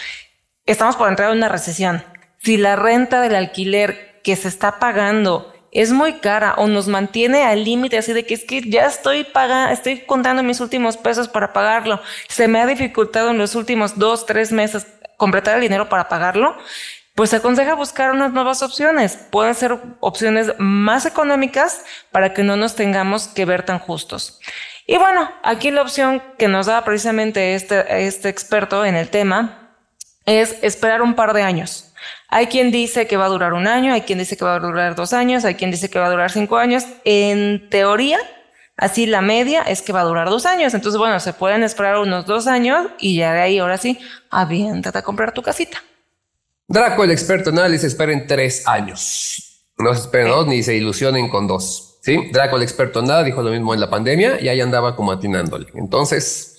estamos 0.65 0.95
por 0.95 1.07
entrar 1.07 1.29
en 1.29 1.37
una 1.37 1.49
recesión. 1.49 2.03
Si 2.39 2.57
la 2.57 2.75
renta 2.75 3.21
del 3.21 3.35
alquiler 3.35 4.21
que 4.23 4.35
se 4.35 4.47
está 4.47 4.79
pagando 4.79 5.53
es 5.71 5.91
muy 5.91 6.13
cara 6.13 6.55
o 6.57 6.65
nos 6.65 6.87
mantiene 6.87 7.43
al 7.43 7.63
límite 7.63 7.99
así 7.99 8.11
de 8.11 8.25
que 8.25 8.33
es 8.33 8.43
que 8.43 8.67
ya 8.67 8.87
estoy 8.87 9.23
pagando, 9.25 9.71
estoy 9.71 9.99
contando 9.99 10.41
mis 10.41 10.59
últimos 10.59 10.97
pesos 10.97 11.27
para 11.27 11.53
pagarlo. 11.53 12.01
Se 12.27 12.47
me 12.47 12.59
ha 12.59 12.65
dificultado 12.65 13.29
en 13.29 13.37
los 13.37 13.53
últimos 13.53 13.99
dos, 13.99 14.25
tres 14.25 14.51
meses 14.51 14.87
completar 15.17 15.55
el 15.55 15.61
dinero 15.61 15.89
para 15.89 16.07
pagarlo. 16.07 16.57
pues 17.15 17.31
se 17.31 17.37
aconseja 17.37 17.73
buscar 17.73 18.11
unas 18.11 18.31
nuevas 18.31 18.61
opciones. 18.61 19.17
Pueden 19.31 19.55
ser 19.55 19.79
opciones 20.01 20.53
más 20.59 21.07
económicas 21.07 21.83
para 22.11 22.33
que 22.33 22.43
no 22.43 22.55
nos 22.57 22.75
tengamos 22.75 23.27
que 23.27 23.43
ver 23.45 23.63
tan 23.63 23.79
justos. 23.79 24.39
Y 24.85 24.97
bueno, 24.97 25.29
aquí 25.43 25.71
la 25.71 25.81
opción 25.81 26.21
que 26.37 26.47
nos 26.47 26.67
da 26.67 26.85
precisamente 26.85 27.55
este, 27.55 28.05
este 28.05 28.29
experto 28.29 28.85
en 28.85 28.95
el 28.95 29.09
tema 29.09 29.73
es 30.27 30.59
esperar 30.61 31.01
un 31.01 31.15
par 31.15 31.33
de 31.33 31.41
años. 31.41 31.91
Hay 32.29 32.47
quien 32.47 32.71
dice 32.71 33.07
que 33.07 33.17
va 33.17 33.25
a 33.25 33.29
durar 33.29 33.53
un 33.53 33.67
año, 33.67 33.93
hay 33.93 34.01
quien 34.01 34.19
dice 34.19 34.37
que 34.37 34.45
va 34.45 34.55
a 34.55 34.59
durar 34.59 34.95
dos 34.95 35.13
años, 35.13 35.45
hay 35.45 35.55
quien 35.55 35.71
dice 35.71 35.89
que 35.89 35.97
va 35.99 36.05
a 36.05 36.09
durar 36.09 36.31
cinco 36.31 36.57
años. 36.57 36.85
En 37.03 37.69
teoría, 37.69 38.19
Así 38.77 39.07
la 39.07 39.21
media 39.21 39.63
es 39.63 39.81
que 39.81 39.91
va 39.91 40.01
a 40.01 40.05
durar 40.05 40.29
dos 40.29 40.45
años. 40.45 40.73
Entonces, 40.73 40.99
bueno, 40.99 41.19
se 41.19 41.33
pueden 41.33 41.63
esperar 41.63 41.97
unos 41.97 42.25
dos 42.27 42.45
años 42.47 42.87
y 42.99 43.17
ya 43.17 43.33
de 43.33 43.41
ahí, 43.41 43.57
ahora 43.57 43.77
sí, 43.77 43.99
aviéntate 44.29 44.99
a 44.99 45.01
comprar 45.01 45.33
tu 45.33 45.41
casita. 45.41 45.83
Draco, 46.67 47.03
el 47.03 47.11
experto 47.11 47.49
en 47.49 47.59
análisis, 47.59 47.87
esperen 47.87 48.27
tres 48.27 48.67
años. 48.67 49.63
No 49.77 49.93
se 49.93 50.01
esperen 50.01 50.29
dos 50.29 50.47
ni 50.47 50.61
se 50.63 50.75
ilusionen 50.75 51.29
con 51.29 51.47
dos. 51.47 51.99
Sí, 52.01 52.29
Draco, 52.31 52.57
el 52.57 52.63
experto 52.63 52.99
en 52.99 53.05
nada, 53.05 53.23
dijo 53.23 53.41
lo 53.41 53.49
mismo 53.51 53.73
en 53.73 53.79
la 53.79 53.89
pandemia 53.89 54.39
y 54.39 54.47
ahí 54.47 54.61
andaba 54.61 54.95
como 54.95 55.11
atinándole. 55.11 55.67
Entonces, 55.73 56.56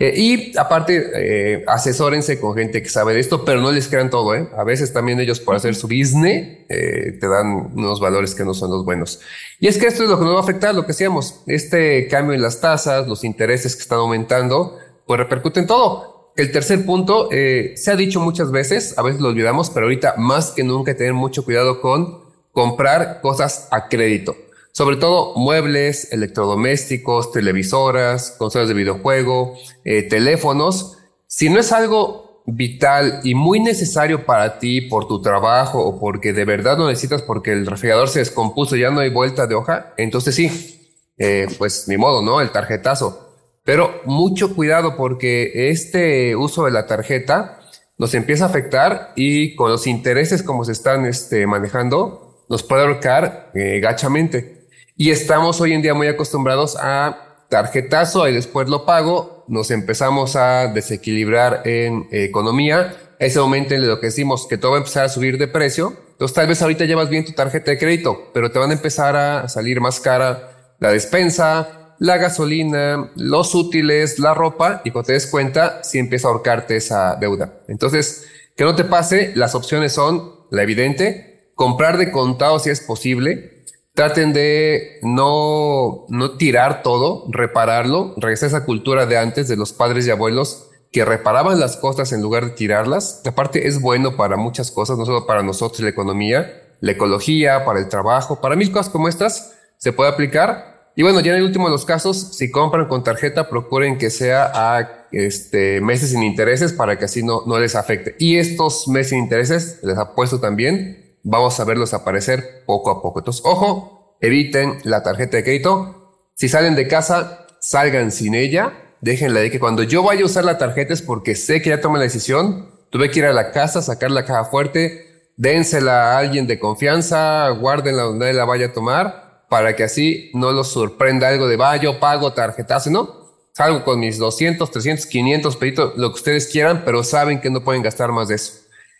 eh, 0.00 0.14
y 0.16 0.56
aparte, 0.56 1.10
eh, 1.12 1.64
asesórense 1.66 2.38
con 2.38 2.54
gente 2.54 2.80
que 2.80 2.88
sabe 2.88 3.14
de 3.14 3.20
esto, 3.20 3.44
pero 3.44 3.60
no 3.60 3.72
les 3.72 3.88
crean 3.88 4.10
todo. 4.10 4.32
¿eh? 4.36 4.48
A 4.56 4.62
veces 4.62 4.92
también 4.92 5.18
ellos 5.18 5.40
por 5.40 5.56
hacer 5.56 5.74
su 5.74 5.88
business 5.88 6.58
eh, 6.68 7.18
te 7.20 7.28
dan 7.28 7.72
unos 7.74 7.98
valores 7.98 8.34
que 8.34 8.44
no 8.44 8.54
son 8.54 8.70
los 8.70 8.84
buenos. 8.84 9.20
Y 9.58 9.66
es 9.66 9.76
que 9.76 9.88
esto 9.88 10.04
es 10.04 10.08
lo 10.08 10.16
que 10.18 10.24
nos 10.24 10.34
va 10.34 10.38
a 10.38 10.42
afectar, 10.42 10.72
lo 10.72 10.82
que 10.82 10.88
decíamos, 10.88 11.42
este 11.48 12.06
cambio 12.06 12.34
en 12.34 12.42
las 12.42 12.60
tasas, 12.60 13.08
los 13.08 13.24
intereses 13.24 13.74
que 13.74 13.82
están 13.82 13.98
aumentando, 13.98 14.78
pues 15.04 15.18
repercute 15.18 15.60
en 15.60 15.66
todo. 15.66 16.32
El 16.36 16.52
tercer 16.52 16.86
punto, 16.86 17.28
eh, 17.32 17.72
se 17.76 17.90
ha 17.90 17.96
dicho 17.96 18.20
muchas 18.20 18.52
veces, 18.52 18.96
a 18.96 19.02
veces 19.02 19.20
lo 19.20 19.30
olvidamos, 19.30 19.70
pero 19.70 19.86
ahorita 19.86 20.14
más 20.16 20.52
que 20.52 20.62
nunca 20.62 20.96
tener 20.96 21.14
mucho 21.14 21.44
cuidado 21.44 21.80
con 21.80 22.20
comprar 22.52 23.20
cosas 23.20 23.66
a 23.72 23.88
crédito 23.88 24.36
sobre 24.78 24.94
todo 24.94 25.34
muebles, 25.34 26.12
electrodomésticos, 26.12 27.32
televisoras, 27.32 28.36
consolas 28.38 28.68
de 28.68 28.74
videojuego, 28.74 29.56
eh, 29.84 30.04
teléfonos. 30.04 30.98
Si 31.26 31.50
no 31.50 31.58
es 31.58 31.72
algo 31.72 32.44
vital 32.46 33.18
y 33.24 33.34
muy 33.34 33.58
necesario 33.58 34.24
para 34.24 34.60
ti 34.60 34.82
por 34.82 35.08
tu 35.08 35.20
trabajo 35.20 35.80
o 35.80 35.98
porque 35.98 36.32
de 36.32 36.44
verdad 36.44 36.78
lo 36.78 36.86
necesitas 36.86 37.22
porque 37.22 37.50
el 37.50 37.66
refrigerador 37.66 38.08
se 38.08 38.20
descompuso 38.20 38.76
y 38.76 38.82
ya 38.82 38.90
no 38.90 39.00
hay 39.00 39.10
vuelta 39.10 39.48
de 39.48 39.56
hoja, 39.56 39.94
entonces 39.96 40.36
sí, 40.36 40.92
eh, 41.18 41.48
pues 41.58 41.88
ni 41.88 41.96
modo, 41.96 42.22
¿no? 42.22 42.40
El 42.40 42.52
tarjetazo. 42.52 43.34
Pero 43.64 44.00
mucho 44.04 44.54
cuidado 44.54 44.96
porque 44.96 45.70
este 45.70 46.36
uso 46.36 46.66
de 46.66 46.70
la 46.70 46.86
tarjeta 46.86 47.58
nos 47.96 48.14
empieza 48.14 48.44
a 48.44 48.48
afectar 48.48 49.12
y 49.16 49.56
con 49.56 49.72
los 49.72 49.88
intereses 49.88 50.44
como 50.44 50.64
se 50.64 50.70
están 50.70 51.04
este, 51.04 51.48
manejando, 51.48 52.44
nos 52.48 52.62
puede 52.62 52.82
ahorcar 52.82 53.50
eh, 53.54 53.80
gachamente. 53.80 54.57
Y 55.00 55.12
estamos 55.12 55.60
hoy 55.60 55.74
en 55.74 55.80
día 55.80 55.94
muy 55.94 56.08
acostumbrados 56.08 56.76
a 56.76 57.44
tarjetazo 57.48 58.28
y 58.28 58.34
después 58.34 58.68
lo 58.68 58.84
pago. 58.84 59.44
Nos 59.46 59.70
empezamos 59.70 60.34
a 60.34 60.66
desequilibrar 60.66 61.62
en 61.66 62.08
economía. 62.10 62.96
Ese 63.20 63.38
momento 63.38 63.74
en 63.74 63.86
lo 63.86 64.00
que 64.00 64.06
decimos 64.06 64.48
que 64.48 64.58
todo 64.58 64.72
va 64.72 64.78
a 64.78 64.80
empezar 64.80 65.04
a 65.04 65.08
subir 65.08 65.38
de 65.38 65.46
precio. 65.46 65.96
Entonces 66.10 66.34
tal 66.34 66.48
vez 66.48 66.60
ahorita 66.62 66.84
llevas 66.84 67.10
bien 67.10 67.24
tu 67.24 67.30
tarjeta 67.30 67.70
de 67.70 67.78
crédito, 67.78 68.32
pero 68.34 68.50
te 68.50 68.58
van 68.58 68.70
a 68.70 68.72
empezar 68.72 69.14
a 69.14 69.48
salir 69.48 69.80
más 69.80 70.00
cara 70.00 70.74
la 70.80 70.90
despensa, 70.90 71.94
la 72.00 72.16
gasolina, 72.16 73.12
los 73.14 73.54
útiles, 73.54 74.18
la 74.18 74.34
ropa 74.34 74.82
y 74.84 74.90
cuando 74.90 75.06
te 75.06 75.12
des 75.12 75.28
cuenta, 75.28 75.84
si 75.84 76.00
empieza 76.00 76.26
a 76.26 76.32
ahorcarte 76.32 76.74
esa 76.74 77.14
deuda. 77.14 77.60
Entonces, 77.68 78.26
que 78.56 78.64
no 78.64 78.74
te 78.74 78.82
pase, 78.82 79.30
las 79.36 79.54
opciones 79.54 79.92
son 79.92 80.32
la 80.50 80.64
evidente, 80.64 81.52
comprar 81.54 81.98
de 81.98 82.10
contado 82.10 82.58
si 82.58 82.70
es 82.70 82.80
posible, 82.80 83.57
traten 83.98 84.32
de 84.32 85.00
no, 85.02 86.06
no 86.08 86.30
tirar 86.36 86.84
todo, 86.84 87.24
repararlo, 87.30 88.14
regresar 88.16 88.46
a 88.46 88.50
esa 88.50 88.64
cultura 88.64 89.06
de 89.06 89.18
antes 89.18 89.48
de 89.48 89.56
los 89.56 89.72
padres 89.72 90.06
y 90.06 90.12
abuelos 90.12 90.68
que 90.92 91.04
reparaban 91.04 91.58
las 91.58 91.76
cosas 91.76 92.12
en 92.12 92.22
lugar 92.22 92.44
de 92.44 92.50
tirarlas. 92.52 93.20
Aparte 93.26 93.66
es 93.66 93.80
bueno 93.80 94.16
para 94.16 94.36
muchas 94.36 94.70
cosas, 94.70 94.98
no 94.98 95.04
solo 95.04 95.26
para 95.26 95.42
nosotros 95.42 95.80
la 95.80 95.88
economía, 95.88 96.76
la 96.78 96.92
ecología, 96.92 97.64
para 97.64 97.80
el 97.80 97.88
trabajo, 97.88 98.40
para 98.40 98.54
mil 98.54 98.70
cosas 98.70 98.92
como 98.92 99.08
estas 99.08 99.54
se 99.78 99.92
puede 99.92 100.10
aplicar. 100.10 100.92
Y 100.94 101.02
bueno, 101.02 101.18
ya 101.18 101.32
en 101.32 101.38
el 101.38 101.44
último 101.46 101.64
de 101.64 101.72
los 101.72 101.84
casos, 101.84 102.36
si 102.36 102.52
compran 102.52 102.86
con 102.86 103.02
tarjeta, 103.02 103.48
procuren 103.48 103.98
que 103.98 104.10
sea 104.10 104.52
a 104.54 105.08
este, 105.10 105.80
meses 105.80 106.10
sin 106.10 106.22
intereses 106.22 106.72
para 106.72 106.96
que 107.00 107.06
así 107.06 107.24
no, 107.24 107.42
no 107.46 107.58
les 107.58 107.74
afecte. 107.74 108.14
Y 108.20 108.36
estos 108.36 108.86
meses 108.86 109.08
sin 109.08 109.18
intereses, 109.18 109.80
les 109.82 109.98
apuesto 109.98 110.38
también, 110.38 111.07
vamos 111.28 111.60
a 111.60 111.64
verlos 111.64 111.94
aparecer 111.94 112.64
poco 112.66 112.90
a 112.90 113.02
poco. 113.02 113.20
Entonces, 113.20 113.42
ojo, 113.44 114.16
eviten 114.20 114.78
la 114.84 115.02
tarjeta 115.02 115.36
de 115.36 115.44
crédito. 115.44 116.22
Si 116.34 116.48
salen 116.48 116.74
de 116.74 116.88
casa, 116.88 117.46
salgan 117.60 118.10
sin 118.10 118.34
ella. 118.34 118.72
Déjenla 119.00 119.40
de 119.40 119.50
que 119.50 119.60
cuando 119.60 119.82
yo 119.82 120.02
vaya 120.02 120.22
a 120.22 120.26
usar 120.26 120.44
la 120.44 120.58
tarjeta 120.58 120.94
es 120.94 121.02
porque 121.02 121.34
sé 121.34 121.62
que 121.62 121.70
ya 121.70 121.80
tomé 121.80 121.98
la 121.98 122.04
decisión. 122.04 122.70
Tuve 122.90 123.10
que 123.10 123.18
ir 123.20 123.26
a 123.26 123.32
la 123.32 123.52
casa, 123.52 123.82
sacar 123.82 124.10
la 124.10 124.24
caja 124.24 124.46
fuerte, 124.46 125.30
dénsela 125.36 126.14
a 126.14 126.18
alguien 126.18 126.46
de 126.46 126.58
confianza, 126.58 127.48
guárdenla 127.50 128.04
donde 128.04 128.32
la 128.32 128.46
vaya 128.46 128.66
a 128.66 128.72
tomar, 128.72 129.44
para 129.50 129.76
que 129.76 129.84
así 129.84 130.30
no 130.32 130.52
los 130.52 130.68
sorprenda 130.68 131.28
algo 131.28 131.46
de, 131.46 131.56
va, 131.56 131.76
yo 131.76 132.00
pago 132.00 132.32
tarjetazo, 132.32 132.88
¿no? 132.90 133.28
Salgo 133.52 133.84
con 133.84 134.00
mis 134.00 134.16
200, 134.16 134.70
300, 134.70 135.04
500 135.04 135.56
peditos, 135.56 135.98
lo 135.98 136.08
que 136.08 136.14
ustedes 136.14 136.46
quieran, 136.46 136.82
pero 136.86 137.04
saben 137.04 137.40
que 137.42 137.50
no 137.50 137.62
pueden 137.62 137.82
gastar 137.82 138.10
más 138.10 138.28
de 138.28 138.36
eso. 138.36 138.54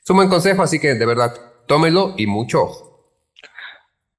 Es 0.04 0.11
un 0.11 0.16
buen 0.16 0.28
consejo, 0.28 0.62
así 0.62 0.78
que 0.78 0.94
de 0.94 1.06
verdad, 1.06 1.35
tómelo 1.68 2.14
y 2.16 2.26
mucho 2.26 2.62
ojo. 2.62 2.88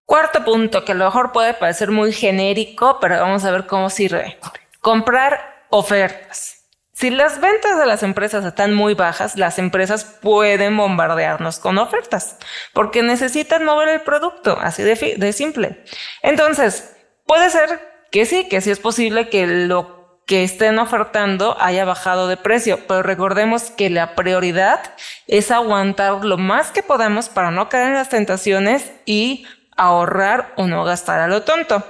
Cuarto 0.06 0.44
punto, 0.46 0.86
que 0.86 0.94
a 0.94 0.96
lo 0.96 1.06
mejor 1.06 1.32
puede 1.34 1.54
parecer 1.54 1.92
muy 1.92 2.14
genérico, 2.14 2.98
pero 3.00 3.20
vamos 3.20 3.44
a 3.44 3.52
ver 3.52 3.68
cómo 3.68 3.90
sirve. 3.90 4.40
Comprar 4.80 5.66
ofertas. 5.70 6.56
Si 6.94 7.10
las 7.12 7.40
ventas 7.40 7.78
de 7.78 7.86
las 7.86 8.04
empresas 8.04 8.44
están 8.44 8.74
muy 8.74 8.94
bajas, 8.94 9.38
las 9.38 9.60
empresas 9.60 10.04
pueden 10.04 10.76
bombardearnos 10.76 11.60
con 11.60 11.78
ofertas 11.78 12.38
porque 12.74 13.04
necesitan 13.04 13.64
mover 13.64 13.90
el 13.90 14.02
producto, 14.02 14.58
así 14.60 14.84
de, 14.84 15.16
de 15.18 15.34
simple. 15.34 15.84
Entonces, 16.24 16.96
puede 17.26 17.50
ser 17.50 17.80
que 18.12 18.26
sí, 18.26 18.50
que 18.50 18.62
sí 18.62 18.72
es 18.72 18.80
posible 18.80 19.30
que 19.30 19.48
lo 19.48 19.99
que 20.30 20.44
estén 20.44 20.78
ofertando 20.78 21.58
haya 21.60 21.86
bajado 21.86 22.28
de 22.28 22.38
precio, 22.38 22.82
pero 22.88 23.02
recordemos 23.02 23.72
que 23.72 23.90
la 23.90 24.14
prioridad 24.14 24.94
es 25.26 25.50
aguantar 25.50 26.24
lo 26.24 26.38
más 26.38 26.70
que 26.70 26.84
podamos 26.84 27.30
para 27.30 27.50
no 27.50 27.68
caer 27.68 27.88
en 27.88 27.94
las 27.96 28.10
tentaciones 28.10 28.92
y 29.08 29.48
ahorrar 29.76 30.54
o 30.56 30.68
no 30.68 30.84
gastar 30.84 31.20
a 31.20 31.28
lo 31.28 31.42
tonto. 31.42 31.84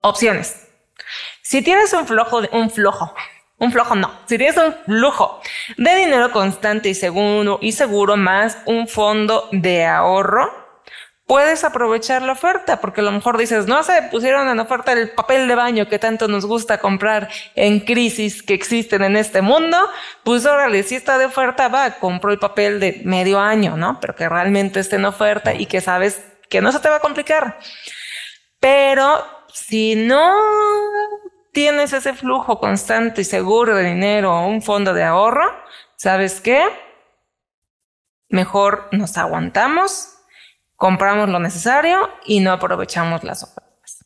Opciones. 0.00 0.66
Si 1.40 1.62
tienes 1.62 1.92
un 1.92 2.08
flojo, 2.08 2.42
un 2.50 2.70
flojo, 2.70 3.14
un 3.58 3.70
flojo 3.70 3.94
no, 3.94 4.12
si 4.26 4.36
tienes 4.36 4.56
un 4.56 4.74
flujo 4.84 5.40
de 5.76 5.94
dinero 5.94 6.32
constante 6.32 6.88
y 6.88 6.94
seguro 6.94 7.60
y 7.62 7.70
seguro 7.70 8.16
más 8.16 8.58
un 8.66 8.88
fondo 8.88 9.48
de 9.52 9.86
ahorro, 9.86 10.67
puedes 11.28 11.62
aprovechar 11.62 12.22
la 12.22 12.32
oferta, 12.32 12.80
porque 12.80 13.02
a 13.02 13.04
lo 13.04 13.12
mejor 13.12 13.36
dices, 13.36 13.66
no 13.66 13.82
se 13.82 14.00
pusieron 14.04 14.48
en 14.48 14.58
oferta 14.60 14.92
el 14.92 15.10
papel 15.10 15.46
de 15.46 15.54
baño 15.54 15.86
que 15.86 15.98
tanto 15.98 16.26
nos 16.26 16.46
gusta 16.46 16.78
comprar 16.78 17.28
en 17.54 17.80
crisis 17.80 18.42
que 18.42 18.54
existen 18.54 19.02
en 19.02 19.14
este 19.14 19.42
mundo, 19.42 19.76
pues 20.24 20.46
órale, 20.46 20.82
si 20.82 20.94
está 20.94 21.18
de 21.18 21.26
oferta, 21.26 21.68
va, 21.68 21.90
compro 21.98 22.32
el 22.32 22.38
papel 22.38 22.80
de 22.80 23.02
medio 23.04 23.38
año, 23.38 23.76
¿no? 23.76 24.00
Pero 24.00 24.16
que 24.16 24.26
realmente 24.26 24.80
esté 24.80 24.96
en 24.96 25.04
oferta 25.04 25.52
y 25.54 25.66
que 25.66 25.82
sabes 25.82 26.24
que 26.48 26.62
no 26.62 26.72
se 26.72 26.80
te 26.80 26.88
va 26.88 26.96
a 26.96 27.00
complicar. 27.00 27.58
Pero 28.58 29.22
si 29.52 29.96
no 29.96 30.34
tienes 31.52 31.92
ese 31.92 32.14
flujo 32.14 32.58
constante 32.58 33.20
y 33.20 33.24
seguro 33.24 33.76
de 33.76 33.84
dinero 33.84 34.34
o 34.34 34.46
un 34.46 34.62
fondo 34.62 34.94
de 34.94 35.04
ahorro, 35.04 35.44
¿sabes 35.96 36.40
qué? 36.40 36.64
Mejor 38.30 38.88
nos 38.92 39.18
aguantamos 39.18 40.17
compramos 40.78 41.28
lo 41.28 41.40
necesario 41.40 42.08
y 42.24 42.40
no 42.40 42.52
aprovechamos 42.52 43.24
las 43.24 43.42
ofertas. 43.42 43.98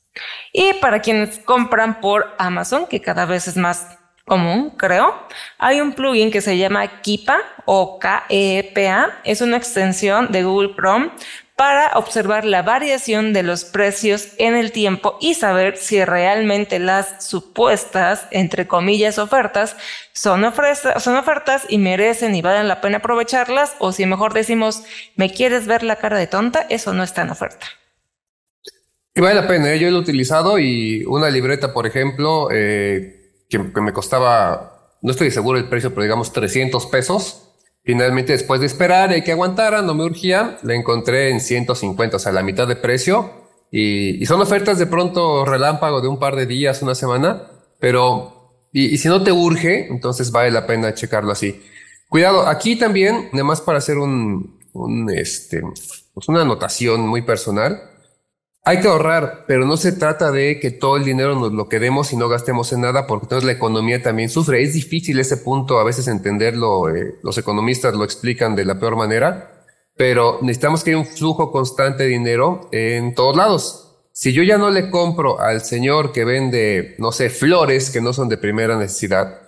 Y 0.52 0.72
para 0.74 1.00
quienes 1.00 1.38
compran 1.38 2.00
por 2.00 2.34
Amazon, 2.38 2.86
que 2.86 3.00
cada 3.00 3.26
vez 3.26 3.46
es 3.46 3.56
más 3.56 3.98
común, 4.24 4.70
creo, 4.70 5.14
hay 5.58 5.80
un 5.80 5.92
plugin 5.92 6.30
que 6.30 6.40
se 6.40 6.56
llama 6.56 7.02
Kipa 7.02 7.38
o 7.66 7.98
KEPA. 7.98 9.20
Es 9.24 9.42
una 9.42 9.58
extensión 9.58 10.32
de 10.32 10.44
Google 10.44 10.74
Chrome 10.74 11.10
para 11.56 11.92
observar 11.98 12.44
la 12.44 12.62
variación 12.62 13.32
de 13.32 13.42
los 13.42 13.64
precios 13.64 14.28
en 14.38 14.54
el 14.54 14.72
tiempo 14.72 15.18
y 15.20 15.34
saber 15.34 15.76
si 15.76 16.04
realmente 16.04 16.78
las 16.78 17.26
supuestas, 17.26 18.26
entre 18.30 18.66
comillas, 18.66 19.18
ofertas 19.18 19.76
son, 20.12 20.44
son 20.98 21.16
ofertas 21.16 21.64
y 21.68 21.78
merecen 21.78 22.34
y 22.34 22.42
valen 22.42 22.68
la 22.68 22.80
pena 22.80 22.98
aprovecharlas 22.98 23.74
o 23.78 23.92
si 23.92 24.06
mejor 24.06 24.32
decimos, 24.32 24.82
¿me 25.16 25.30
quieres 25.30 25.66
ver 25.66 25.82
la 25.82 25.96
cara 25.96 26.18
de 26.18 26.26
tonta? 26.26 26.66
Eso 26.68 26.92
no 26.94 27.02
está 27.02 27.22
en 27.22 27.30
oferta. 27.30 27.66
Y 29.14 29.20
vale 29.20 29.34
la 29.34 29.46
pena, 29.46 29.72
¿eh? 29.72 29.78
yo 29.78 29.90
lo 29.90 29.98
he 29.98 30.00
utilizado 30.00 30.58
y 30.58 31.04
una 31.04 31.28
libreta, 31.28 31.74
por 31.74 31.86
ejemplo, 31.86 32.48
eh, 32.50 33.44
que, 33.50 33.72
que 33.72 33.80
me 33.82 33.92
costaba, 33.92 34.96
no 35.02 35.10
estoy 35.10 35.30
seguro 35.30 35.58
el 35.58 35.68
precio, 35.68 35.90
pero 35.90 36.04
digamos 36.04 36.32
300 36.32 36.86
pesos, 36.86 37.51
Finalmente, 37.84 38.32
después 38.32 38.60
de 38.60 38.66
esperar 38.66 39.16
y 39.16 39.22
que 39.22 39.32
aguantara, 39.32 39.82
no 39.82 39.94
me 39.94 40.04
urgía, 40.04 40.58
la 40.62 40.74
encontré 40.74 41.30
en 41.30 41.40
150, 41.40 42.16
o 42.16 42.20
sea, 42.20 42.30
la 42.30 42.42
mitad 42.42 42.68
de 42.68 42.76
precio. 42.76 43.30
Y, 43.72 44.24
son 44.26 44.40
ofertas 44.40 44.78
de 44.78 44.86
pronto 44.86 45.44
relámpago 45.44 46.00
de 46.00 46.08
un 46.08 46.18
par 46.18 46.36
de 46.36 46.46
días, 46.46 46.82
una 46.82 46.94
semana, 46.94 47.48
pero, 47.80 48.66
y, 48.72 48.96
si 48.98 49.08
no 49.08 49.22
te 49.24 49.32
urge, 49.32 49.88
entonces 49.88 50.30
vale 50.30 50.50
la 50.50 50.66
pena 50.66 50.94
checarlo 50.94 51.32
así. 51.32 51.60
Cuidado, 52.08 52.46
aquí 52.46 52.76
también, 52.76 53.30
además 53.32 53.60
para 53.60 53.78
hacer 53.78 53.98
un, 53.98 54.60
un 54.74 55.10
este, 55.10 55.62
pues 56.14 56.28
una 56.28 56.42
anotación 56.42 57.00
muy 57.08 57.22
personal, 57.22 57.82
hay 58.64 58.80
que 58.80 58.86
ahorrar, 58.86 59.44
pero 59.48 59.66
no 59.66 59.76
se 59.76 59.90
trata 59.90 60.30
de 60.30 60.60
que 60.60 60.70
todo 60.70 60.96
el 60.96 61.04
dinero 61.04 61.34
nos 61.34 61.52
lo 61.52 61.68
quedemos 61.68 62.12
y 62.12 62.16
no 62.16 62.28
gastemos 62.28 62.72
en 62.72 62.82
nada, 62.82 63.08
porque 63.08 63.24
entonces 63.24 63.44
la 63.44 63.52
economía 63.52 64.02
también 64.02 64.28
sufre. 64.28 64.62
Es 64.62 64.74
difícil 64.74 65.18
ese 65.18 65.36
punto 65.38 65.80
a 65.80 65.84
veces 65.84 66.06
entenderlo, 66.06 66.88
eh, 66.88 67.16
los 67.22 67.36
economistas 67.38 67.94
lo 67.94 68.04
explican 68.04 68.54
de 68.54 68.64
la 68.64 68.78
peor 68.78 68.94
manera, 68.94 69.64
pero 69.96 70.38
necesitamos 70.42 70.84
que 70.84 70.90
haya 70.90 70.98
un 70.98 71.06
flujo 71.06 71.50
constante 71.50 72.04
de 72.04 72.10
dinero 72.10 72.68
en 72.70 73.14
todos 73.14 73.36
lados. 73.36 73.88
Si 74.12 74.32
yo 74.32 74.44
ya 74.44 74.58
no 74.58 74.70
le 74.70 74.90
compro 74.90 75.40
al 75.40 75.62
señor 75.62 76.12
que 76.12 76.24
vende, 76.24 76.94
no 76.98 77.10
sé, 77.10 77.30
flores 77.30 77.90
que 77.90 78.00
no 78.00 78.12
son 78.12 78.28
de 78.28 78.36
primera 78.36 78.76
necesidad, 78.76 79.40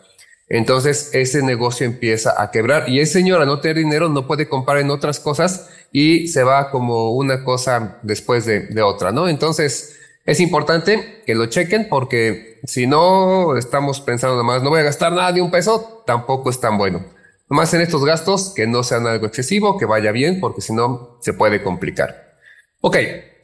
entonces 0.49 1.11
ese 1.13 1.43
negocio 1.43 1.87
empieza 1.87 2.41
a 2.43 2.51
quebrar 2.51 2.89
y 2.89 3.01
ese 3.01 3.15
señor 3.15 3.41
a 3.41 3.47
no 3.47 3.61
tener 3.61 3.79
dinero 3.79 4.09
no 4.09 4.27
puede 4.27 4.49
comprar 4.49 4.79
en 4.79 4.91
otras 4.91 5.21
cosas 5.21 5.71
y 5.97 6.27
se 6.27 6.43
va 6.43 6.73
como 6.73 7.13
una 7.13 7.45
cosa 7.45 8.01
después 8.03 8.45
de, 8.47 8.83
otra, 8.83 9.13
¿no? 9.13 9.29
Entonces 9.29 9.97
es 10.27 10.41
importante 10.41 11.23
que 11.25 11.37
lo 11.37 11.47
chequen 11.47 11.89
porque 11.89 12.59
si 12.65 12.89
no 12.89 13.57
estamos 13.57 14.01
pensando 14.01 14.35
nada 14.35 14.43
más, 14.45 14.63
no 14.65 14.71
voy 14.71 14.81
a 14.81 14.83
gastar 14.83 15.13
nada 15.13 15.31
de 15.31 15.41
un 15.41 15.53
peso, 15.53 16.03
tampoco 16.05 16.51
es 16.51 16.59
tan 16.59 16.79
bueno. 16.79 17.07
Nomás 17.49 17.73
en 17.75 17.81
estos 17.81 18.05
gastos 18.05 18.53
que 18.57 18.67
no 18.67 18.83
sean 18.83 19.07
algo 19.07 19.27
excesivo, 19.27 19.79
que 19.79 19.87
vaya 19.87 20.11
bien, 20.11 20.41
porque 20.41 20.63
si 20.63 20.73
no 20.73 21.19
se 21.21 21.33
puede 21.33 21.63
complicar. 21.63 22.39
Ok, 22.81 22.97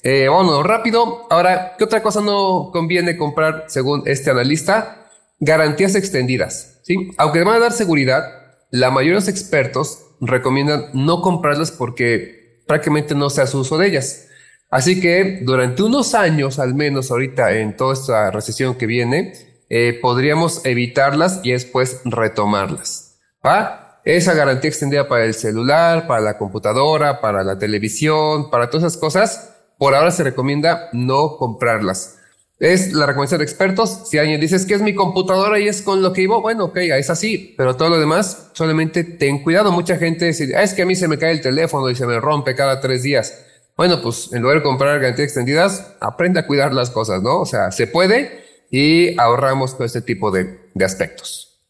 eh, 0.02 0.28
rápido. 0.64 1.28
Ahora, 1.30 1.76
¿qué 1.78 1.84
otra 1.84 2.02
cosa 2.02 2.20
no 2.20 2.70
conviene 2.72 3.16
comprar 3.16 3.66
según 3.68 4.02
este 4.06 4.32
analista? 4.32 5.06
Garantías 5.38 5.94
extendidas. 5.94 6.80
¿sí? 6.82 7.12
Aunque 7.16 7.44
van 7.44 7.54
a 7.54 7.60
dar 7.60 7.72
seguridad, 7.72 8.24
la 8.70 8.90
mayoría 8.90 9.12
de 9.12 9.20
los 9.20 9.28
expertos 9.28 10.00
recomiendan 10.20 10.86
no 10.94 11.22
comprarlas 11.22 11.70
porque 11.70 12.39
prácticamente 12.70 13.16
no 13.16 13.30
se 13.30 13.42
hace 13.42 13.56
uso 13.56 13.78
de 13.78 13.88
ellas. 13.88 14.28
Así 14.70 15.00
que 15.00 15.40
durante 15.42 15.82
unos 15.82 16.14
años, 16.14 16.60
al 16.60 16.72
menos 16.72 17.10
ahorita 17.10 17.50
en 17.56 17.76
toda 17.76 17.94
esta 17.94 18.30
recesión 18.30 18.76
que 18.76 18.86
viene, 18.86 19.32
eh, 19.68 19.98
podríamos 20.00 20.64
evitarlas 20.64 21.40
y 21.42 21.50
después 21.50 22.00
retomarlas. 22.04 23.18
¿va? 23.44 24.00
Esa 24.04 24.34
garantía 24.34 24.68
extendida 24.68 25.08
para 25.08 25.24
el 25.24 25.34
celular, 25.34 26.06
para 26.06 26.20
la 26.20 26.38
computadora, 26.38 27.20
para 27.20 27.42
la 27.42 27.58
televisión, 27.58 28.50
para 28.52 28.70
todas 28.70 28.86
esas 28.86 29.00
cosas, 29.00 29.56
por 29.76 29.96
ahora 29.96 30.12
se 30.12 30.22
recomienda 30.22 30.90
no 30.92 31.38
comprarlas. 31.38 32.19
Es 32.60 32.92
la 32.92 33.06
recomendación 33.06 33.38
de 33.38 33.44
expertos. 33.44 34.10
Si 34.10 34.18
alguien 34.18 34.38
dice 34.38 34.64
que 34.66 34.74
es 34.74 34.82
mi 34.82 34.94
computadora 34.94 35.58
y 35.58 35.66
es 35.66 35.80
con 35.80 36.02
lo 36.02 36.12
que 36.12 36.20
vivo, 36.20 36.42
bueno, 36.42 36.66
ok, 36.66 36.76
es 36.76 37.08
así, 37.08 37.54
pero 37.56 37.74
todo 37.74 37.88
lo 37.88 37.98
demás, 37.98 38.50
solamente 38.52 39.02
ten 39.02 39.42
cuidado. 39.42 39.72
Mucha 39.72 39.96
gente 39.96 40.26
dice, 40.26 40.54
ah, 40.54 40.62
es 40.62 40.74
que 40.74 40.82
a 40.82 40.86
mí 40.86 40.94
se 40.94 41.08
me 41.08 41.16
cae 41.16 41.32
el 41.32 41.40
teléfono 41.40 41.88
y 41.88 41.94
se 41.94 42.06
me 42.06 42.20
rompe 42.20 42.54
cada 42.54 42.78
tres 42.78 43.02
días. 43.02 43.46
Bueno, 43.78 44.02
pues 44.02 44.30
en 44.34 44.42
lugar 44.42 44.58
de 44.58 44.62
comprar 44.62 45.00
garantías 45.00 45.28
extendidas, 45.28 45.96
aprende 46.00 46.40
a 46.40 46.46
cuidar 46.46 46.74
las 46.74 46.90
cosas, 46.90 47.22
¿no? 47.22 47.40
O 47.40 47.46
sea, 47.46 47.72
se 47.72 47.86
puede 47.86 48.44
y 48.70 49.18
ahorramos 49.18 49.72
todo 49.72 49.86
este 49.86 50.02
tipo 50.02 50.30
de, 50.30 50.68
de 50.74 50.84
aspectos. 50.84 51.62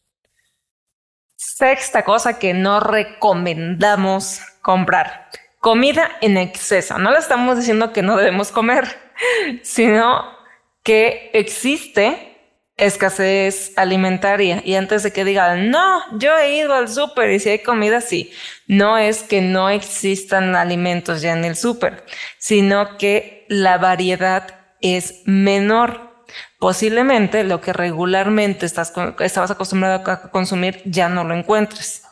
Sexta 1.37 2.03
cosa 2.03 2.37
que 2.37 2.53
no 2.53 2.81
recomendamos 2.81 4.41
comprar. 4.61 5.29
Comida 5.59 6.11
en 6.19 6.35
exceso. 6.35 6.97
No 6.97 7.11
le 7.11 7.19
estamos 7.19 7.57
diciendo 7.57 7.93
que 7.93 8.01
no 8.01 8.17
debemos 8.17 8.51
comer, 8.51 8.85
sino 9.63 10.40
que 10.83 11.29
existe 11.33 12.31
escasez 12.77 13.73
alimentaria 13.77 14.61
y 14.65 14.73
antes 14.73 15.03
de 15.03 15.11
que 15.11 15.23
digan, 15.23 15.69
no, 15.69 16.01
yo 16.17 16.37
he 16.37 16.57
ido 16.57 16.73
al 16.73 16.89
súper 16.89 17.31
y 17.31 17.39
si 17.39 17.49
hay 17.49 17.59
comida, 17.59 18.01
sí, 18.01 18.31
no 18.67 18.97
es 18.97 19.21
que 19.21 19.41
no 19.41 19.69
existan 19.69 20.55
alimentos 20.55 21.21
ya 21.21 21.33
en 21.33 21.45
el 21.45 21.55
súper, 21.55 22.03
sino 22.39 22.97
que 22.97 23.45
la 23.49 23.77
variedad 23.77 24.59
es 24.81 25.21
menor. 25.25 26.10
Posiblemente 26.59 27.43
lo 27.43 27.61
que 27.61 27.73
regularmente 27.73 28.65
estás, 28.65 28.93
estabas 29.19 29.51
acostumbrado 29.51 30.09
a 30.11 30.31
consumir 30.31 30.81
ya 30.85 31.09
no 31.09 31.23
lo 31.23 31.33
encuentres. 31.33 32.03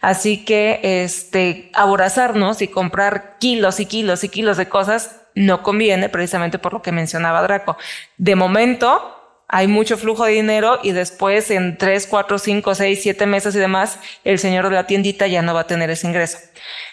Así 0.00 0.44
que, 0.44 0.80
este, 1.04 1.70
aborazarnos 1.74 2.62
y 2.62 2.68
comprar 2.68 3.36
kilos 3.38 3.80
y 3.80 3.86
kilos 3.86 4.24
y 4.24 4.28
kilos 4.28 4.56
de 4.56 4.68
cosas 4.68 5.22
no 5.34 5.62
conviene 5.62 6.08
precisamente 6.08 6.58
por 6.58 6.72
lo 6.72 6.82
que 6.82 6.92
mencionaba 6.92 7.42
Draco. 7.42 7.76
De 8.16 8.34
momento, 8.34 9.14
hay 9.48 9.66
mucho 9.66 9.96
flujo 9.96 10.24
de 10.24 10.32
dinero 10.32 10.78
y 10.82 10.92
después 10.92 11.50
en 11.50 11.78
tres, 11.78 12.06
cuatro, 12.06 12.38
cinco, 12.38 12.74
seis, 12.74 13.00
siete 13.02 13.24
meses 13.24 13.54
y 13.54 13.58
demás, 13.58 13.98
el 14.24 14.38
señor 14.38 14.68
de 14.68 14.74
la 14.74 14.86
tiendita 14.86 15.26
ya 15.26 15.42
no 15.42 15.54
va 15.54 15.60
a 15.60 15.66
tener 15.66 15.88
ese 15.90 16.06
ingreso. 16.06 16.38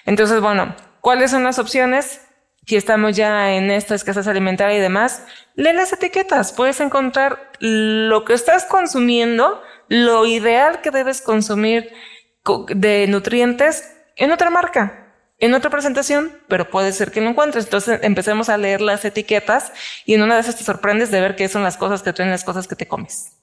Entonces, 0.06 0.40
bueno, 0.40 0.76
¿cuáles 1.02 1.32
son 1.32 1.44
las 1.44 1.60
opciones? 1.60 2.22
Si 2.66 2.76
estamos 2.76 3.16
ya 3.16 3.54
en 3.54 3.72
esta 3.72 3.96
escasez 3.96 4.28
alimentaria 4.28 4.78
y 4.78 4.82
demás, 4.82 5.24
lee 5.56 5.74
las 5.74 5.94
etiquetas. 5.94 6.54
Puedes 6.54 6.80
encontrar 6.80 7.52
lo 7.60 8.26
que 8.26 8.34
estás 8.34 8.66
consumiendo, 8.66 9.62
lo 9.88 10.26
ideal 10.26 10.82
que 10.82 10.92
debes 10.92 11.22
consumir 11.22 11.92
de 12.70 13.08
nutrientes 13.08 13.92
en 14.16 14.32
otra 14.32 14.50
marca 14.50 15.06
en 15.40 15.54
otra 15.54 15.70
presentación, 15.70 16.32
pero 16.48 16.70
puede 16.70 16.92
ser 16.92 17.12
que 17.12 17.22
no 17.22 17.32
encuentres. 17.32 17.66
Entonces 17.66 18.00
empecemos 18.04 18.50
a 18.50 18.58
leer 18.58 18.82
las 18.82 19.04
etiquetas 19.06 19.72
y 20.06 20.14
en 20.14 20.24
una 20.24 20.36
de 20.36 20.42
esas 20.42 20.58
te 20.58 20.64
sorprendes 20.64 21.12
de 21.12 21.22
ver 21.22 21.36
qué 21.36 21.48
son 21.48 21.64
las 21.64 21.78
cosas 21.78 22.02
que 22.04 22.14
traen 22.14 22.32
las 22.32 22.44
cosas 22.44 22.68
que 22.68 22.76
te 22.76 22.88
comes. 22.88 23.34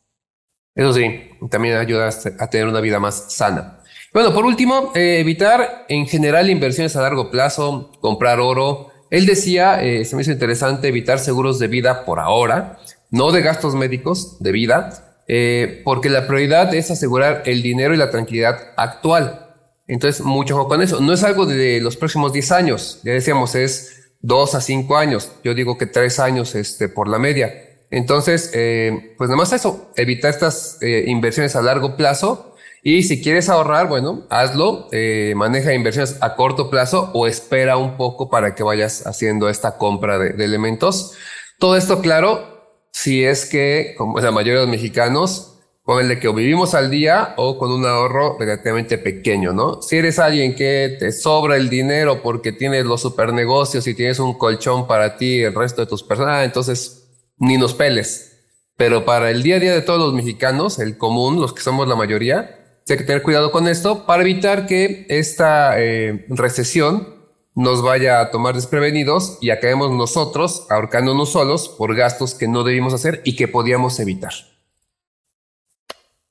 Eso 0.75 0.95
sí, 0.95 1.31
también 1.51 1.77
ayuda 1.77 2.09
a 2.39 2.49
tener 2.49 2.67
una 2.67 2.81
vida 2.81 2.99
más 2.99 3.33
sana. 3.35 3.81
Bueno, 4.15 4.33
por 4.33 4.45
último, 4.45 4.93
eh, 4.95 5.21
evitar 5.21 5.85
en 5.89 6.07
general 6.07 6.49
inversiones 6.49 6.97
a 6.97 7.03
largo 7.03 7.31
plazo, 7.31 7.93
comprar 8.01 8.41
oro. 8.41 8.92
Él 9.13 9.27
decía, 9.27 9.83
eh, 9.83 10.07
se 10.07 10.17
me 10.17 10.23
hizo 10.23 10.33
interesante, 10.33 10.89
evitar 10.89 11.19
seguros 11.19 11.59
de 11.59 11.69
vida 11.69 12.07
por 12.07 12.19
ahora, 12.19 12.79
no 13.11 13.31
de 13.31 13.43
gastos 13.43 13.75
médicos, 13.75 14.39
de 14.41 14.53
vida, 14.53 15.23
eh, 15.29 15.83
porque 15.85 16.09
la 16.09 16.27
prioridad 16.27 16.75
es 16.75 16.91
asegurar 16.91 17.43
el 17.45 17.61
dinero 17.61 17.93
y 17.93 17.99
la 17.99 18.11
tranquilidad 18.11 18.73
actual. 18.75 19.51
Entonces, 19.87 20.25
mucho 20.25 20.67
con 20.67 20.81
eso. 20.81 20.99
No 21.01 21.13
es 21.13 21.23
algo 21.25 21.45
de 21.45 21.79
los 21.83 21.99
próximos 21.99 22.33
10 22.33 22.53
años. 22.53 23.01
Ya 23.05 23.13
decíamos, 23.13 23.55
es 23.55 24.15
2 24.23 24.55
a 24.55 24.63
5 24.63 24.97
años. 24.97 25.31
Yo 25.45 25.53
digo 25.53 25.77
que 25.77 25.85
3 25.85 26.19
años 26.19 26.55
este, 26.55 26.89
por 26.89 27.07
la 27.07 27.19
media. 27.19 27.53
Entonces, 27.91 28.51
eh, 28.55 29.15
pues 29.19 29.29
nada 29.29 29.37
más 29.37 29.53
eso, 29.53 29.91
evitar 29.95 30.31
estas 30.31 30.79
inversiones 30.81 31.55
a 31.55 31.61
largo 31.61 31.99
plazo. 31.99 32.52
Y 32.85 33.05
si 33.05 33.23
quieres 33.23 33.49
ahorrar, 33.49 33.89
bueno, 33.89 34.27
hazlo, 34.29 34.89
eh, 34.91 35.35
maneja 35.37 35.73
inversiones 35.73 36.19
a 36.21 36.35
corto 36.35 36.69
plazo 36.69 37.11
o 37.15 37.29
espera 37.29 37.77
un 37.77 37.97
poco 37.97 38.29
para 38.29 38.57
que 38.57 38.65
vayas 38.65 39.07
haciendo 39.07 39.49
esta 39.49 39.79
compra 39.79 40.19
de, 40.19 40.45
elementos. 40.45 41.13
Todo 41.61 41.77
esto, 41.77 42.01
claro, 42.01 42.75
si 42.91 43.23
es 43.23 43.47
que, 43.47 43.95
como 43.97 44.19
la 44.19 44.33
mayoría 44.33 44.61
de 44.61 44.67
los 44.67 44.71
mexicanos, 44.71 45.49
de 45.87 46.19
que 46.19 46.29
vivimos 46.33 46.75
al 46.75 46.91
día 46.91 47.35
o 47.37 47.59
con 47.59 47.71
un 47.71 47.85
ahorro 47.85 48.37
relativamente 48.39 48.99
pequeño, 48.99 49.53
¿no? 49.53 49.83
Si 49.83 49.97
eres 49.97 50.19
alguien 50.19 50.55
que 50.55 50.97
te 50.99 51.13
sobra 51.13 51.57
el 51.57 51.69
dinero 51.69 52.23
porque 52.23 52.51
tienes 52.51 52.87
los 52.87 53.03
super 53.03 53.33
negocios 53.33 53.87
y 53.87 53.95
tienes 53.95 54.19
un 54.19 54.39
colchón 54.39 54.87
para 54.87 55.17
ti 55.17 55.37
y 55.37 55.43
el 55.43 55.55
resto 55.55 55.83
de 55.83 55.87
tus 55.87 56.03
personas, 56.03 56.45
entonces 56.45 57.09
ni 57.37 57.59
nos 57.59 57.75
peles. 57.75 58.39
Pero 58.77 59.05
para 59.05 59.31
el 59.31 59.43
día 59.43 59.57
a 59.57 59.59
día 59.59 59.75
de 59.75 59.83
todos 59.83 60.01
los 60.01 60.15
mexicanos, 60.15 60.79
el 60.79 60.97
común, 60.97 61.41
los 61.41 61.53
que 61.53 61.61
somos 61.61 61.87
la 61.87 61.95
mayoría, 61.95 62.62
hay 62.89 62.99
que 62.99 63.05
tener 63.05 63.23
cuidado 63.23 63.51
con 63.53 63.69
esto 63.69 64.07
para 64.07 64.23
evitar 64.23 64.67
que 64.67 65.07
esta 65.09 65.81
eh, 65.81 66.27
recesión 66.29 67.23
nos 67.55 67.83
vaya 67.83 68.21
a 68.21 68.31
tomar 68.31 68.55
desprevenidos 68.55 69.39
y 69.41 69.51
acabemos 69.51 69.91
nosotros 69.91 70.67
ahorcándonos 70.71 71.33
solos 71.33 71.69
por 71.69 71.95
gastos 71.95 72.35
que 72.35 72.49
no 72.49 72.65
debimos 72.65 72.95
hacer 72.95 73.21
y 73.25 73.37
que 73.37 73.49
podíamos 73.49 74.01
evitar. 74.01 74.33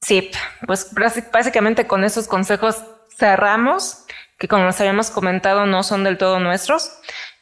Sí, 0.01 0.31
pues 0.65 0.89
básicamente 1.31 1.85
con 1.85 2.03
esos 2.03 2.27
consejos 2.27 2.83
cerramos, 3.15 4.05
que 4.41 4.47
como 4.47 4.65
les 4.65 4.79
habíamos 4.79 5.11
comentado 5.11 5.67
no 5.67 5.83
son 5.83 6.03
del 6.03 6.17
todo 6.17 6.39
nuestros, 6.39 6.93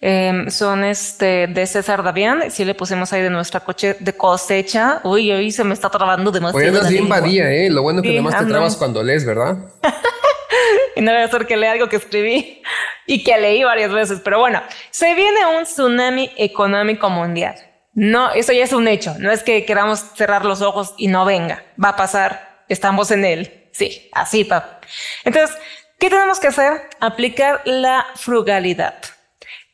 em, 0.01 0.49
son 0.49 0.83
este 0.83 1.47
de 1.47 1.65
César 1.65 2.03
Davián, 2.03 2.51
si 2.51 2.65
le 2.65 2.75
pusimos 2.75 3.13
ahí 3.13 3.21
de 3.21 3.29
nuestra 3.29 3.62
coche 3.62 3.95
de 4.01 4.17
cosecha, 4.17 4.99
uy, 5.05 5.31
hoy 5.31 5.49
se 5.53 5.63
me 5.63 5.73
está 5.73 5.89
trabando 5.89 6.29
demasiado. 6.29 6.57
Oye, 6.57 6.67
andas 6.67 6.91
bien 6.91 7.07
badía, 7.07 7.49
¿eh? 7.51 7.69
Lo 7.69 7.83
bueno 7.83 8.01
que 8.01 8.09
además 8.09 8.38
te 8.38 8.45
trabas 8.47 8.75
cuando 8.75 9.01
lees, 9.01 9.25
¿verdad? 9.25 9.59
y 10.97 10.99
no 10.99 11.13
voy 11.13 11.21
a 11.21 11.23
hacer 11.23 11.47
que 11.47 11.55
lea 11.55 11.71
algo 11.71 11.88
que 11.88 11.95
escribí 11.95 12.62
y 13.07 13.23
que 13.23 13.38
leí 13.38 13.63
varias 13.63 13.93
veces, 13.93 14.19
pero 14.21 14.39
bueno, 14.39 14.62
se 14.91 15.15
viene 15.15 15.57
un 15.57 15.63
tsunami 15.63 16.31
económico 16.35 17.09
mundial. 17.09 17.55
No, 17.93 18.33
eso 18.33 18.51
ya 18.51 18.65
es 18.65 18.73
un 18.73 18.89
hecho. 18.89 19.15
No 19.19 19.31
es 19.31 19.41
que 19.41 19.63
queramos 19.63 20.03
cerrar 20.17 20.43
los 20.43 20.62
ojos 20.62 20.95
y 20.97 21.07
no 21.07 21.23
venga. 21.23 21.63
Va 21.81 21.89
a 21.89 21.95
pasar 21.95 22.65
estamos 22.67 23.09
en 23.12 23.23
él. 23.23 23.69
Sí, 23.71 24.09
así, 24.12 24.43
papá. 24.43 24.81
Entonces, 25.23 25.55
¿Qué 25.99 26.09
tenemos 26.09 26.39
que 26.39 26.47
hacer? 26.47 26.89
Aplicar 26.99 27.62
la 27.65 28.05
frugalidad 28.15 28.95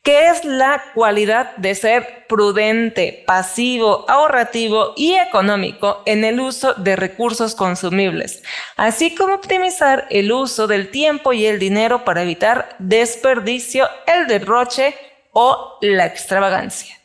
que 0.06 0.28
es 0.28 0.44
la 0.44 0.84
cualidad 0.94 1.56
de 1.56 1.74
ser 1.74 2.28
prudente, 2.28 3.24
pasivo, 3.26 4.04
ahorrativo 4.08 4.92
y 4.96 5.14
económico 5.16 6.04
en 6.06 6.22
el 6.22 6.38
uso 6.38 6.74
de 6.74 6.94
recursos 6.94 7.56
consumibles, 7.56 8.44
así 8.76 9.16
como 9.16 9.34
optimizar 9.34 10.06
el 10.10 10.30
uso 10.30 10.68
del 10.68 10.92
tiempo 10.92 11.32
y 11.32 11.46
el 11.46 11.58
dinero 11.58 12.04
para 12.04 12.22
evitar 12.22 12.76
desperdicio, 12.78 13.88
el 14.06 14.28
derroche 14.28 14.94
o 15.32 15.76
la 15.80 16.06
extravagancia. 16.06 16.96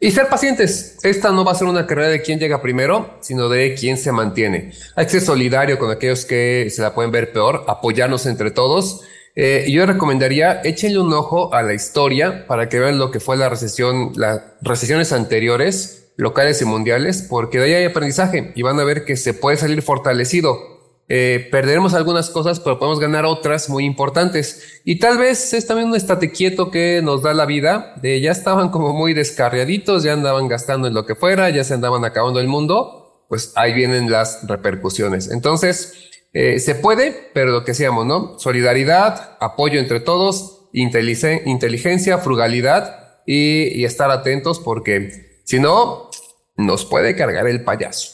Y 0.00 0.10
ser 0.10 0.28
pacientes. 0.28 0.98
Esta 1.02 1.30
no 1.30 1.44
va 1.44 1.52
a 1.52 1.54
ser 1.54 1.68
una 1.68 1.86
carrera 1.86 2.08
de 2.08 2.22
quién 2.22 2.38
llega 2.38 2.60
primero, 2.60 3.18
sino 3.20 3.48
de 3.48 3.74
quién 3.74 3.96
se 3.96 4.12
mantiene. 4.12 4.72
Hay 4.96 5.06
que 5.06 5.12
ser 5.12 5.22
solidario 5.22 5.78
con 5.78 5.90
aquellos 5.90 6.24
que 6.24 6.68
se 6.70 6.82
la 6.82 6.94
pueden 6.94 7.10
ver 7.10 7.32
peor, 7.32 7.64
apoyarnos 7.68 8.26
entre 8.26 8.50
todos 8.50 9.02
eh, 9.36 9.66
yo 9.68 9.84
recomendaría, 9.84 10.60
échenle 10.62 11.00
un 11.00 11.12
ojo 11.12 11.52
a 11.52 11.62
la 11.62 11.74
historia 11.74 12.46
para 12.46 12.68
que 12.68 12.78
vean 12.78 12.98
lo 12.98 13.10
que 13.10 13.18
fue 13.18 13.36
la 13.36 13.48
recesión, 13.48 14.12
las 14.14 14.40
recesiones 14.62 15.12
anteriores, 15.12 16.12
locales 16.16 16.62
y 16.62 16.64
mundiales, 16.64 17.26
porque 17.28 17.58
de 17.58 17.64
ahí 17.64 17.74
hay 17.74 17.84
aprendizaje 17.86 18.52
y 18.54 18.62
van 18.62 18.78
a 18.78 18.84
ver 18.84 19.04
que 19.04 19.16
se 19.16 19.34
puede 19.34 19.56
salir 19.56 19.82
fortalecido. 19.82 20.73
Eh, 21.08 21.48
perderemos 21.50 21.92
algunas 21.92 22.30
cosas, 22.30 22.60
pero 22.60 22.78
podemos 22.78 22.98
ganar 22.98 23.26
otras 23.26 23.68
muy 23.68 23.84
importantes. 23.84 24.80
Y 24.84 24.98
tal 24.98 25.18
vez 25.18 25.52
es 25.52 25.66
también 25.66 25.88
un 25.88 25.96
estate 25.96 26.32
quieto 26.32 26.70
que 26.70 27.00
nos 27.02 27.22
da 27.22 27.34
la 27.34 27.44
vida, 27.44 27.94
de 28.00 28.20
ya 28.20 28.30
estaban 28.30 28.70
como 28.70 28.92
muy 28.92 29.12
descarriaditos, 29.12 30.02
ya 30.02 30.14
andaban 30.14 30.48
gastando 30.48 30.88
en 30.88 30.94
lo 30.94 31.04
que 31.04 31.14
fuera, 31.14 31.50
ya 31.50 31.64
se 31.64 31.74
andaban 31.74 32.04
acabando 32.04 32.40
el 32.40 32.48
mundo, 32.48 33.24
pues 33.28 33.52
ahí 33.56 33.74
vienen 33.74 34.10
las 34.10 34.46
repercusiones. 34.46 35.30
Entonces, 35.30 36.10
eh, 36.32 36.58
se 36.58 36.74
puede, 36.74 37.30
pero 37.32 37.52
lo 37.52 37.64
que 37.64 37.72
decíamos, 37.72 38.06
¿no? 38.06 38.38
Solidaridad, 38.38 39.36
apoyo 39.40 39.78
entre 39.78 40.00
todos, 40.00 40.68
inteligencia, 40.72 42.18
frugalidad 42.18 43.20
y, 43.26 43.84
estar 43.84 44.10
atentos 44.10 44.58
porque 44.58 45.40
si 45.44 45.60
no, 45.60 46.10
nos 46.56 46.84
puede 46.84 47.14
cargar 47.14 47.46
el 47.46 47.62
payaso. 47.62 48.12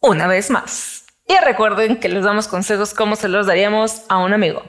Una 0.00 0.26
vez 0.26 0.50
más. 0.50 0.95
Y 1.26 1.34
recuerden 1.44 1.98
que 1.98 2.08
les 2.08 2.24
damos 2.24 2.48
consejos 2.48 2.94
como 2.94 3.16
se 3.16 3.28
los 3.28 3.46
daríamos 3.46 4.02
a 4.08 4.18
un 4.18 4.32
amigo. 4.32 4.62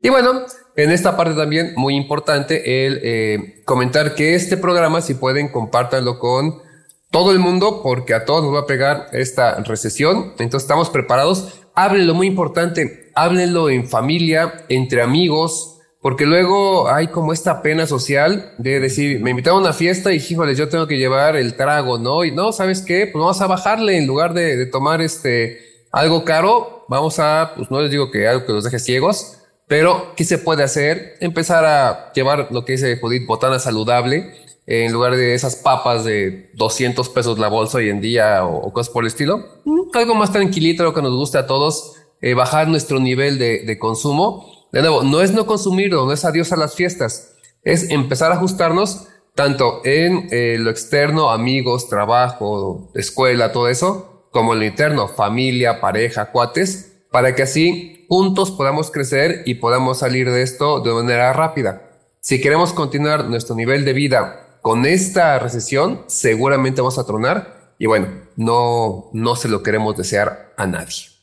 Y 0.00 0.10
bueno, 0.10 0.44
en 0.76 0.92
esta 0.92 1.16
parte 1.16 1.34
también 1.34 1.72
muy 1.76 1.96
importante 1.96 2.86
el 2.86 3.00
eh, 3.02 3.62
comentar 3.64 4.14
que 4.14 4.36
este 4.36 4.56
programa, 4.56 5.00
si 5.00 5.14
pueden, 5.14 5.48
compártanlo 5.48 6.20
con 6.20 6.62
todo 7.10 7.32
el 7.32 7.40
mundo 7.40 7.82
porque 7.82 8.14
a 8.14 8.24
todos 8.24 8.44
nos 8.44 8.54
va 8.54 8.60
a 8.60 8.66
pegar 8.66 9.08
esta 9.12 9.56
recesión. 9.64 10.34
Entonces 10.38 10.62
estamos 10.62 10.90
preparados. 10.90 11.60
Háblenlo, 11.74 12.14
muy 12.14 12.28
importante. 12.28 13.10
Háblenlo 13.16 13.70
en 13.70 13.88
familia, 13.88 14.64
entre 14.68 15.02
amigos, 15.02 15.77
porque 16.08 16.24
luego 16.24 16.88
hay 16.88 17.08
como 17.08 17.34
esta 17.34 17.60
pena 17.60 17.86
social 17.86 18.54
de 18.56 18.80
decir, 18.80 19.20
me 19.20 19.28
invitaron 19.28 19.58
a 19.58 19.62
una 19.64 19.72
fiesta 19.74 20.10
y, 20.10 20.16
híjole, 20.16 20.54
yo 20.54 20.70
tengo 20.70 20.86
que 20.86 20.96
llevar 20.96 21.36
el 21.36 21.54
trago, 21.54 21.98
¿no? 21.98 22.24
Y 22.24 22.32
no, 22.32 22.50
¿sabes 22.50 22.80
qué? 22.80 23.06
Pues 23.12 23.20
vamos 23.20 23.42
a 23.42 23.46
bajarle 23.46 23.98
en 23.98 24.06
lugar 24.06 24.32
de, 24.32 24.64
tomar 24.64 25.02
este 25.02 25.58
algo 25.92 26.24
caro. 26.24 26.86
Vamos 26.88 27.18
a, 27.18 27.52
pues 27.54 27.70
no 27.70 27.82
les 27.82 27.90
digo 27.90 28.10
que 28.10 28.26
algo 28.26 28.46
que 28.46 28.54
los 28.54 28.64
deje 28.64 28.78
ciegos, 28.78 29.36
pero 29.66 30.14
¿qué 30.16 30.24
se 30.24 30.38
puede 30.38 30.62
hacer? 30.62 31.16
Empezar 31.20 31.66
a 31.66 32.10
llevar 32.14 32.48
lo 32.52 32.64
que 32.64 32.72
dice 32.72 32.98
Judith, 32.98 33.26
botana 33.26 33.58
saludable 33.58 34.32
en 34.66 34.90
lugar 34.94 35.14
de 35.14 35.34
esas 35.34 35.56
papas 35.56 36.04
de 36.04 36.48
200 36.54 37.06
pesos 37.10 37.38
la 37.38 37.48
bolsa 37.48 37.76
hoy 37.76 37.90
en 37.90 38.00
día 38.00 38.46
o, 38.46 38.72
cosas 38.72 38.90
por 38.90 39.04
el 39.04 39.08
estilo. 39.08 39.44
Mm, 39.66 39.90
algo 39.92 40.14
más 40.14 40.32
tranquilito, 40.32 40.84
lo 40.84 40.94
que 40.94 41.02
nos 41.02 41.14
guste 41.14 41.36
a 41.36 41.46
todos, 41.46 41.96
eh, 42.22 42.32
bajar 42.32 42.66
nuestro 42.68 42.98
nivel 42.98 43.38
de, 43.38 43.78
consumo. 43.78 44.57
De 44.72 44.80
nuevo, 44.80 45.02
no 45.02 45.20
es 45.20 45.32
no 45.32 45.46
consumirlo, 45.46 46.04
no 46.04 46.12
es 46.12 46.24
adiós 46.24 46.52
a 46.52 46.56
las 46.56 46.74
fiestas, 46.74 47.34
es 47.62 47.90
empezar 47.90 48.32
a 48.32 48.36
ajustarnos 48.36 49.08
tanto 49.34 49.80
en 49.84 50.28
eh, 50.30 50.56
lo 50.58 50.70
externo, 50.70 51.30
amigos, 51.30 51.88
trabajo, 51.88 52.90
escuela, 52.94 53.52
todo 53.52 53.68
eso, 53.68 54.26
como 54.30 54.52
en 54.52 54.58
lo 54.58 54.64
interno, 54.66 55.08
familia, 55.08 55.80
pareja, 55.80 56.32
cuates, 56.32 56.92
para 57.10 57.34
que 57.34 57.42
así 57.42 58.06
juntos 58.08 58.50
podamos 58.50 58.90
crecer 58.90 59.42
y 59.46 59.54
podamos 59.54 59.98
salir 59.98 60.30
de 60.30 60.42
esto 60.42 60.80
de 60.80 60.92
manera 60.92 61.32
rápida. 61.32 61.90
Si 62.20 62.40
queremos 62.40 62.72
continuar 62.72 63.26
nuestro 63.26 63.54
nivel 63.54 63.84
de 63.84 63.92
vida 63.92 64.58
con 64.60 64.84
esta 64.86 65.38
recesión 65.38 66.04
seguramente 66.08 66.80
vamos 66.80 66.98
a 66.98 67.06
tronar 67.06 67.74
y 67.78 67.86
bueno, 67.86 68.08
no, 68.36 69.08
no 69.12 69.36
se 69.36 69.48
lo 69.48 69.62
queremos 69.62 69.96
desear 69.96 70.52
a 70.56 70.66
nadie. 70.66 71.17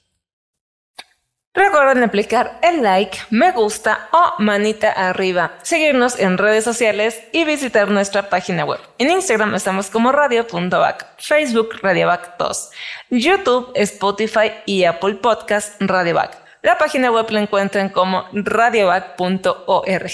Recuerden 1.56 2.04
aplicar 2.04 2.60
el 2.62 2.84
like, 2.84 3.18
me 3.30 3.52
gusta 3.54 4.10
o 4.12 4.34
manita 4.44 4.92
arriba, 4.92 5.54
seguirnos 5.62 6.20
en 6.20 6.38
redes 6.38 6.66
sociales 6.66 7.24
y 7.32 7.46
visitar 7.46 7.90
nuestra 7.90 8.30
página 8.30 8.66
web. 8.66 8.82
En 8.98 9.10
Instagram 9.10 9.56
estamos 9.56 9.90
como 9.90 10.12
radio.bac, 10.12 11.08
Facebook 11.18 11.70
radiobac 11.82 12.38
2, 12.38 12.72
YouTube, 13.12 13.72
Spotify 13.76 14.52
y 14.66 14.84
Apple 14.84 15.16
Podcast 15.16 15.82
radiobac. 15.82 16.45
La 16.66 16.80
página 16.80 17.12
web 17.12 17.30
la 17.30 17.42
encuentran 17.42 17.90
como 17.90 18.26
radiovac.org. 18.34 20.12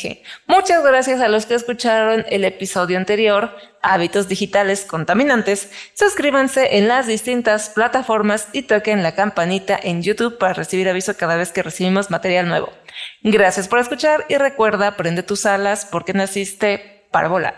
Muchas 0.48 0.84
gracias 0.84 1.22
a 1.22 1.30
los 1.30 1.46
que 1.46 1.54
escucharon 1.54 2.26
el 2.28 2.44
episodio 2.44 2.98
anterior, 2.98 3.56
Hábitos 3.82 4.28
Digitales 4.28 4.84
Contaminantes. 4.84 5.72
Suscríbanse 5.94 6.76
en 6.78 6.90
las 6.90 7.08
distintas 7.08 7.70
plataformas 7.70 8.50
y 8.52 8.64
toquen 8.64 9.02
la 9.02 9.16
campanita 9.16 9.80
en 9.82 10.02
YouTube 10.02 10.38
para 10.38 10.52
recibir 10.52 10.90
aviso 10.90 11.16
cada 11.16 11.38
vez 11.38 11.54
que 11.54 11.64
recibimos 11.64 12.12
material 12.12 12.50
nuevo. 12.50 12.74
Gracias 13.22 13.70
por 13.70 13.80
escuchar 13.80 14.26
y 14.28 14.36
recuerda, 14.36 14.98
prende 14.98 15.24
tus 15.24 15.46
alas 15.46 15.88
porque 15.90 16.12
naciste 16.12 17.08
para 17.12 17.30
volar. 17.30 17.56